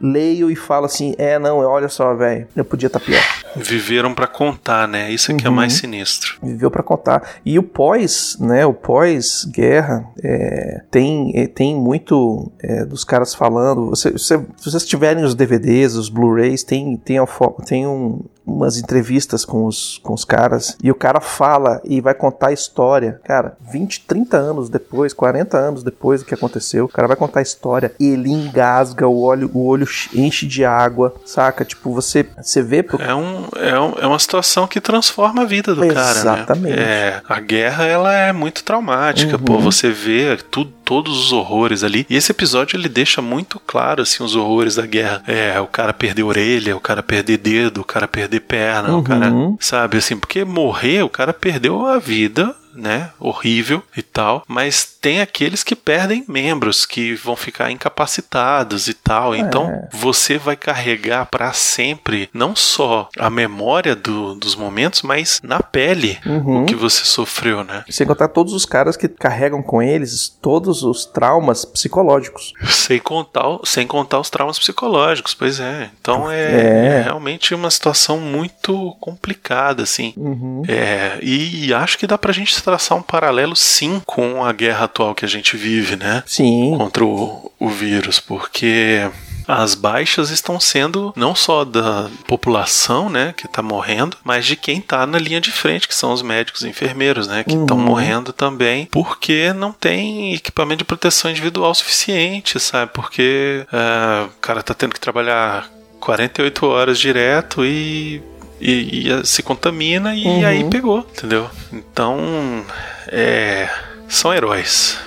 [0.00, 3.22] leio e falo assim: é, não, olha só, velho, eu podia estar pior.
[3.56, 5.10] Viveram pra contar, né?
[5.10, 5.54] Isso aqui é Uhum.
[5.54, 6.36] mais sinistro.
[6.42, 7.22] Viveu pra contar.
[7.44, 8.66] E o pós, né?
[8.66, 13.90] O pós-guerra é, tem, é, tem muito é, dos caras falando.
[13.90, 17.18] Você, você- se vocês tiverem os DVDs, os Blu-rays, tem, tem,
[17.66, 22.14] tem um- umas entrevistas com os, com os caras e o cara fala e vai
[22.14, 23.20] contar a história.
[23.24, 27.40] Cara, 20, 30 anos depois, 40 anos depois do que aconteceu, o cara vai contar
[27.40, 31.64] a história, ele engasga, o olho, o olho enche de água, saca?
[31.64, 32.82] Tipo, você, você vê.
[32.82, 36.10] pro- É, um, é, um- é uma situação que transforma a vida do cara, né?
[36.20, 36.78] Exatamente.
[36.78, 39.42] É, a guerra, ela é muito traumática, Uhum.
[39.42, 39.58] pô.
[39.58, 42.06] Você vê tudo, todos os horrores ali.
[42.10, 45.22] E esse episódio, ele deixa muito claro, assim, os horrores da guerra.
[45.26, 48.98] É, o cara perder orelha, o cara perder dedo, o cara perder perna, Uhum.
[48.98, 49.32] o cara...
[49.60, 53.10] Sabe, assim, porque morrer, o cara perdeu a vida né?
[53.18, 54.42] Horrível e tal.
[54.46, 59.34] Mas tem aqueles que perdem membros, que vão ficar incapacitados e tal.
[59.34, 59.88] Então É.
[59.92, 66.18] você vai carregar pra sempre não só a memória do- dos momentos, mas na pele
[66.26, 66.62] Uhum.
[66.62, 67.84] o que você sofreu, né?
[67.90, 72.52] Sem contar todos os caras que carregam com eles todos os traumas psicológicos.
[72.68, 75.90] Sem contar, sem contar os traumas psicológicos, pois é.
[76.00, 76.86] Então é, É.
[76.98, 80.12] é realmente uma situação muito complicada, assim.
[80.16, 80.62] Uhum.
[80.68, 85.14] É, e acho que dá pra gente traçar um paralelo sim com a guerra atual
[85.14, 86.22] que a gente vive, né?
[86.26, 86.74] Sim.
[86.76, 89.08] Contra o, o vírus, porque
[89.46, 94.80] as baixas estão sendo não só da população, né, que tá morrendo, mas de quem
[94.80, 97.82] tá na linha de frente, que são os médicos e enfermeiros, né, que estão Uhum.
[97.84, 102.90] morrendo também, porque não tem equipamento de proteção individual suficiente, sabe?
[102.94, 105.68] Porque é, o cara tá tendo que trabalhar
[106.00, 108.22] 48 horas direto e
[108.64, 110.46] e, e se contamina e Uhum.
[110.46, 111.48] aí pegou, entendeu?
[111.72, 112.64] Então,
[113.08, 113.68] é,
[114.08, 114.98] são heróis.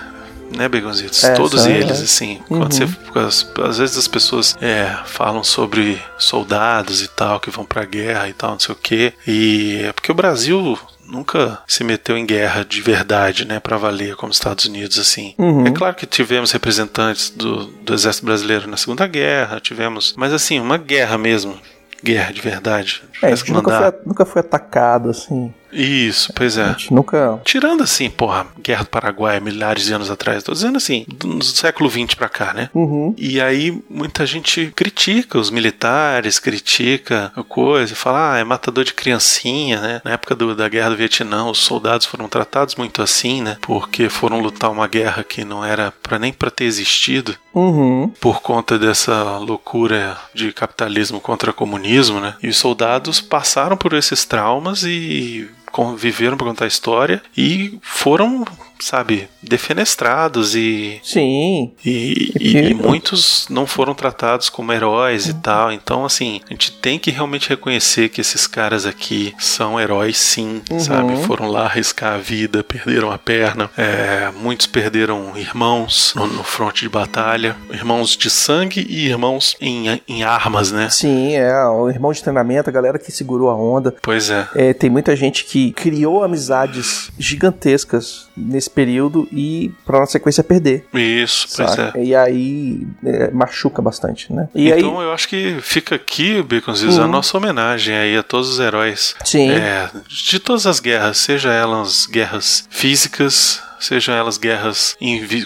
[0.56, 1.26] Né, Begonzitos?
[1.26, 2.02] É, Todos eles, heróis.
[2.02, 2.40] assim.
[2.50, 2.60] Uhum.
[2.60, 2.84] Quando você,
[3.16, 8.30] às, às vezes as pessoas é, falam sobre soldados e tal, que vão pra guerra
[8.30, 9.12] e tal, não sei o quê.
[9.28, 14.16] E é porque o Brasil nunca se meteu em guerra de verdade, né, pra valer,
[14.16, 15.34] como os Estados Unidos, assim.
[15.38, 15.68] Uhum.
[15.68, 20.14] É claro que tivemos representantes do, do Exército Brasileiro na Segunda Guerra, tivemos.
[20.18, 21.58] Mas assim, uma guerra mesmo.
[22.04, 23.04] Guerra de verdade.
[23.22, 25.54] É, a gente nunca foi, nunca foi atacado, assim.
[25.72, 26.68] Isso, pois A é.
[26.70, 27.40] gente nunca.
[27.44, 30.44] Tirando assim, porra, Guerra do Paraguai, milhares de anos atrás.
[30.44, 32.70] Tô dizendo assim, do século XX pra cá, né?
[32.74, 33.14] Uhum.
[33.18, 38.94] E aí muita gente critica os militares, critica a coisa, fala, ah, é matador de
[38.94, 40.02] criancinha, né?
[40.04, 43.58] Na época do- da guerra do Vietnã, os soldados foram tratados muito assim, né?
[43.62, 48.12] Porque foram lutar uma guerra que não era pra nem pra ter existido Uhum.
[48.22, 52.36] por conta dessa loucura de capitalismo contra comunismo, né?
[52.42, 58.46] E os soldados passaram por esses traumas e conviveram para contar a história e foram,
[58.80, 61.72] sabe, defenestrados e Sim.
[61.86, 65.72] e, E e- muitos não foram tratados como heróis e tal.
[65.72, 70.62] Então, assim, a gente tem que realmente reconhecer que esses caras aqui são heróis, sim,
[70.72, 70.80] Uhum.
[70.80, 71.18] sabe?
[71.24, 73.70] Foram lá arriscar a vida, perderam a perna.
[73.78, 80.02] É, muitos perderam irmãos no, no fronte de batalha, irmãos de sangue e irmãos em,
[80.08, 80.90] em armas, né?
[80.90, 81.66] Sim, é.
[81.68, 83.96] O irmão de treinamento, a galera que segurou a onda.
[84.02, 84.48] Pois é.
[84.56, 90.86] É, tem muita gente que criou amizades gigantescas nesse período e pra na sequência perder.
[90.94, 91.92] Isso, pois é.
[92.04, 94.48] E aí é, machuca bastante, né?
[94.54, 95.06] E então aí.
[95.06, 97.08] eu acho que fica aqui, Baconzitos, a Uhum.
[97.12, 99.50] nossa homenagem aí a todos os heróis Sim.
[99.52, 104.98] É, de todas as guerras, seja elas guerras físicas, seja elas guerras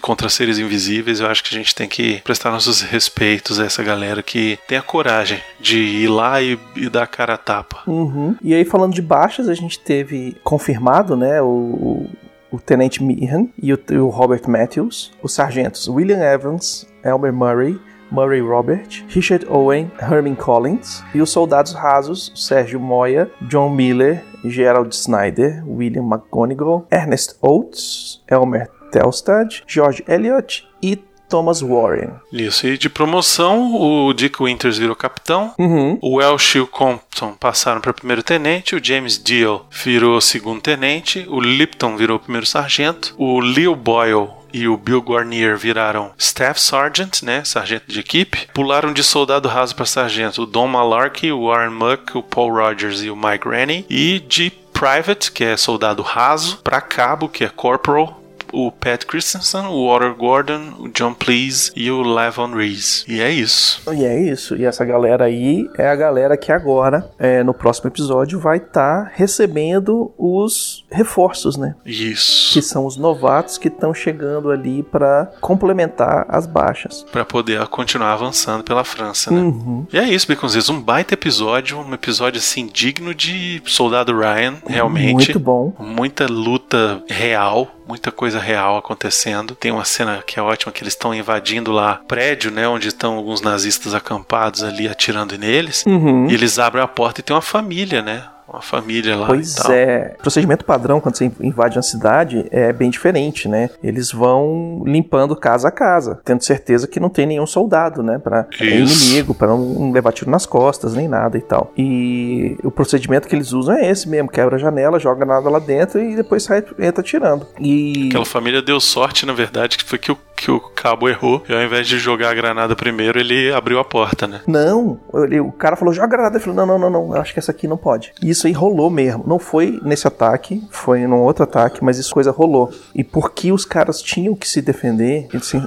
[0.02, 3.84] contra seres invisíveis, eu acho que a gente tem que prestar nossos respeitos a essa
[3.84, 7.82] galera que tem a coragem de ir lá e, e dar a cara a tapa.
[7.86, 8.36] Uhum.
[8.42, 12.10] E aí, falando de baixas, a gente teve confirmado, né, o,
[12.52, 17.80] o Tenente Meehan e o, o Robert Matthews, os sargentos William Evans, Elmer Murray,
[18.12, 24.94] Murray Robert, Richard Owen, Herman Collins e os soldados rasos Sérgio Moya, John Miller, Gerald
[24.94, 31.02] Snyder, William McGonigal, Ernest Oates, Elmer Telstad, George Eliot e
[31.32, 32.10] Thomas Warren.
[32.32, 35.98] Isso, e de promoção, o Dick Winters virou capitão, Uhum.
[36.02, 41.26] o Welsh e o Compton passaram para primeiro tenente, o James Deal virou segundo tenente,
[41.30, 47.24] o Lipton virou primeiro sargento, o Leo Boyle e o Bill Guarnier viraram Staff Sergeant,
[47.24, 48.50] né, sargento de equipe.
[48.54, 53.02] Pularam de soldado raso para sargento o Don Malarkey, o Warren Muck, o Paul Rogers
[53.02, 53.86] e o Mike Rennie.
[53.90, 58.21] E de Private, que é soldado raso, para cabo, que é Corporal,
[58.52, 63.04] o Pat Christensen, o Walter Gordon, o John Please e o Levon Reese.
[63.08, 63.82] E é isso.
[63.92, 64.56] E é isso.
[64.56, 69.12] E essa galera aí é a galera que agora, é, no próximo episódio, vai estar
[69.14, 71.76] recebendo os reforços, né?
[71.86, 72.54] Isso.
[72.54, 77.06] Que são os novatos que estão chegando ali pra complementar as baixas.
[77.12, 79.42] Pra poder continuar avançando pela França, né?
[79.42, 79.86] Uhum.
[79.92, 80.70] E é isso, Baconzitos.
[80.70, 85.14] Um baita episódio, um episódio assim digno de Soldado Ryan, realmente.
[85.14, 85.74] Muito bom.
[85.80, 89.54] Muita luta real, muita coisa real acontecendo.
[89.54, 93.16] Tem uma cena que é ótima que eles estão invadindo lá prédio, né, onde estão
[93.16, 95.84] alguns nazistas acampados ali atirando neles.
[95.86, 96.30] Uhum.
[96.30, 98.24] E eles abrem a porta e tem uma família, né?
[98.52, 100.16] Uma família lá Pois é.
[100.20, 103.70] O procedimento padrão quando você invade uma cidade é bem diferente, né?
[103.82, 108.20] Eles vão limpando casa a casa, tendo certeza que não tem nenhum soldado, né?
[108.20, 109.06] Pra é Isso.
[109.06, 111.72] inimigo, pra não levar tiro nas costas, nem nada e tal.
[111.78, 115.60] E o procedimento que eles usam é esse mesmo: quebra a janela, joga nada lá
[115.60, 117.48] dentro e depois sai, entra tirando.
[117.60, 118.08] E.
[118.10, 121.44] Aquela família deu sorte, na verdade, que foi que o que o cabo errou.
[121.48, 124.42] E ao invés de jogar a granada primeiro, ele abriu a porta, né?
[124.48, 126.36] Não, ele- o cara falou, joga a granada.
[126.38, 128.12] Ele falou, não, não, não, não, acho que essa aqui não pode.
[128.24, 129.24] E isso aí rolou mesmo.
[129.28, 132.72] Não foi nesse ataque, foi num outro ataque, mas isso coisa rolou.
[132.96, 135.60] E porque os caras tinham que se defender, assim,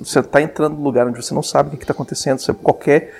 [0.00, 2.52] você, tá entrando num lugar onde você não sabe o que, que tá acontecendo, você,
[2.52, 3.12] qualquer,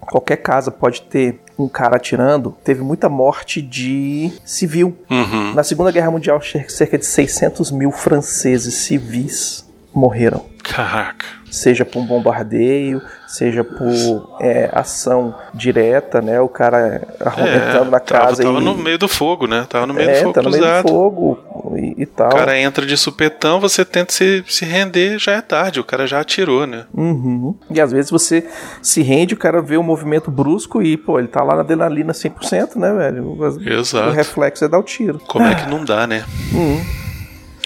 [0.00, 2.54] qualquer casa pode ter um cara atirando.
[2.64, 4.96] Teve muita morte de civil.
[5.10, 5.54] Uhum.
[5.54, 9.65] Na Segunda Guerra Mundial, cer- cerca de 600 mil franceses civis
[9.96, 11.24] morreram Caraca.
[11.50, 16.40] seja por um bombardeio, seja por é, ação direta, né?
[16.40, 19.64] O cara arrum- entrando na É, tava, casa tava e no meio do fogo, né?
[19.68, 21.38] Tava no meio do é, fogo tá no meio do fogo
[21.76, 22.28] e, e tal.
[22.28, 26.06] O cara entra de supetão, você tenta se, se render, já é tarde, o cara
[26.06, 26.84] já atirou, né?
[26.92, 27.54] Uhum.
[27.70, 28.46] E às vezes você
[28.82, 32.12] se rende, o cara vê um movimento brusco e, pô, ele tá lá na adrenalina
[32.12, 33.24] 100%, né, velho?
[33.24, 34.08] O, Exato.
[34.08, 35.20] o reflexo é dar o tiro.
[35.20, 36.24] Como é que não dá, né?
[36.52, 36.84] Uhum.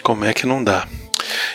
[0.02, 0.86] Como é que não dá?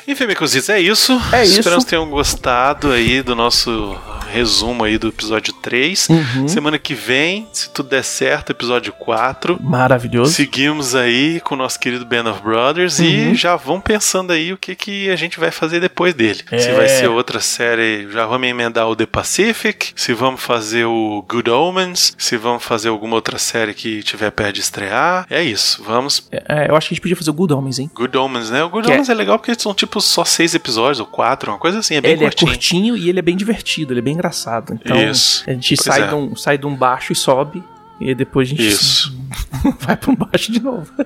[0.08, 1.20] Enfim, Becositos, é isso.
[1.32, 1.60] É isso.
[1.60, 3.96] Esperamos que tenham gostado aí do nosso
[4.32, 6.10] resumo aí do episódio 3.
[6.10, 6.48] Uhum.
[6.48, 9.58] Semana que vem, se tudo der certo, episódio 4.
[9.62, 10.34] Maravilhoso.
[10.34, 13.06] Seguimos aí com o nosso querido Band of Brothers Uhum.
[13.06, 16.40] e já vão pensando aí o que, que a gente vai fazer depois dele.
[16.50, 16.74] Se É.
[16.74, 21.50] vai ser outra série, já vamos emendar o The Pacific, se vamos fazer o Good
[21.50, 25.26] Omens, se vamos fazer alguma outra série que tiver perto de estrear.
[25.30, 26.28] É isso, vamos.
[26.32, 27.90] É, eu acho que a gente podia fazer o Good Homens, hein?
[27.94, 28.64] Good Omens, né?
[28.64, 31.52] O Good Que é- Omens é legal porque são tipo só seis episódios ou quatro,
[31.52, 32.50] uma coisa assim, é bem ele curtinho.
[32.50, 34.74] é curtinho e ele é bem divertido, ele é bem engraçado.
[34.74, 35.44] Então Isso.
[35.48, 36.08] a gente Pois sai, é.
[36.08, 37.64] de um, sai de um baixo e sobe.
[38.00, 39.16] E depois a gente Isso.
[39.80, 40.92] vai um baixo de novo.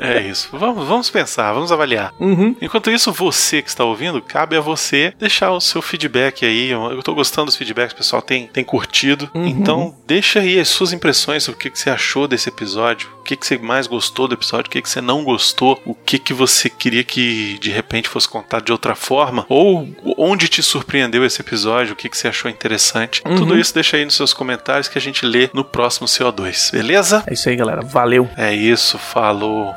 [0.00, 0.48] É isso.
[0.52, 2.12] Vamos, vamos pensar, vamos avaliar.
[2.18, 2.56] Uhum.
[2.60, 6.70] Enquanto isso, você que está ouvindo, cabe a você deixar o seu feedback aí.
[6.70, 9.30] Eu tô gostando dos feedbacks, o pessoal tem, tem curtido.
[9.32, 9.46] Uhum.
[9.46, 13.08] Então, deixa aí as suas impressões sobre o que, que você achou desse episódio.
[13.22, 15.94] O que, que você mais gostou do episódio, o que, que você não gostou, o
[15.94, 20.60] que, que você queria que de repente fosse contado de outra forma, ou onde te
[20.60, 23.22] surpreendeu esse episódio, o que, que você achou interessante.
[23.24, 23.36] Uhum.
[23.36, 27.22] Tudo isso deixa aí nos seus comentários que a gente lê no próximo CO2, beleza?
[27.28, 27.80] É isso aí, galera.
[27.82, 28.28] Valeu.
[28.36, 29.72] É isso, falou.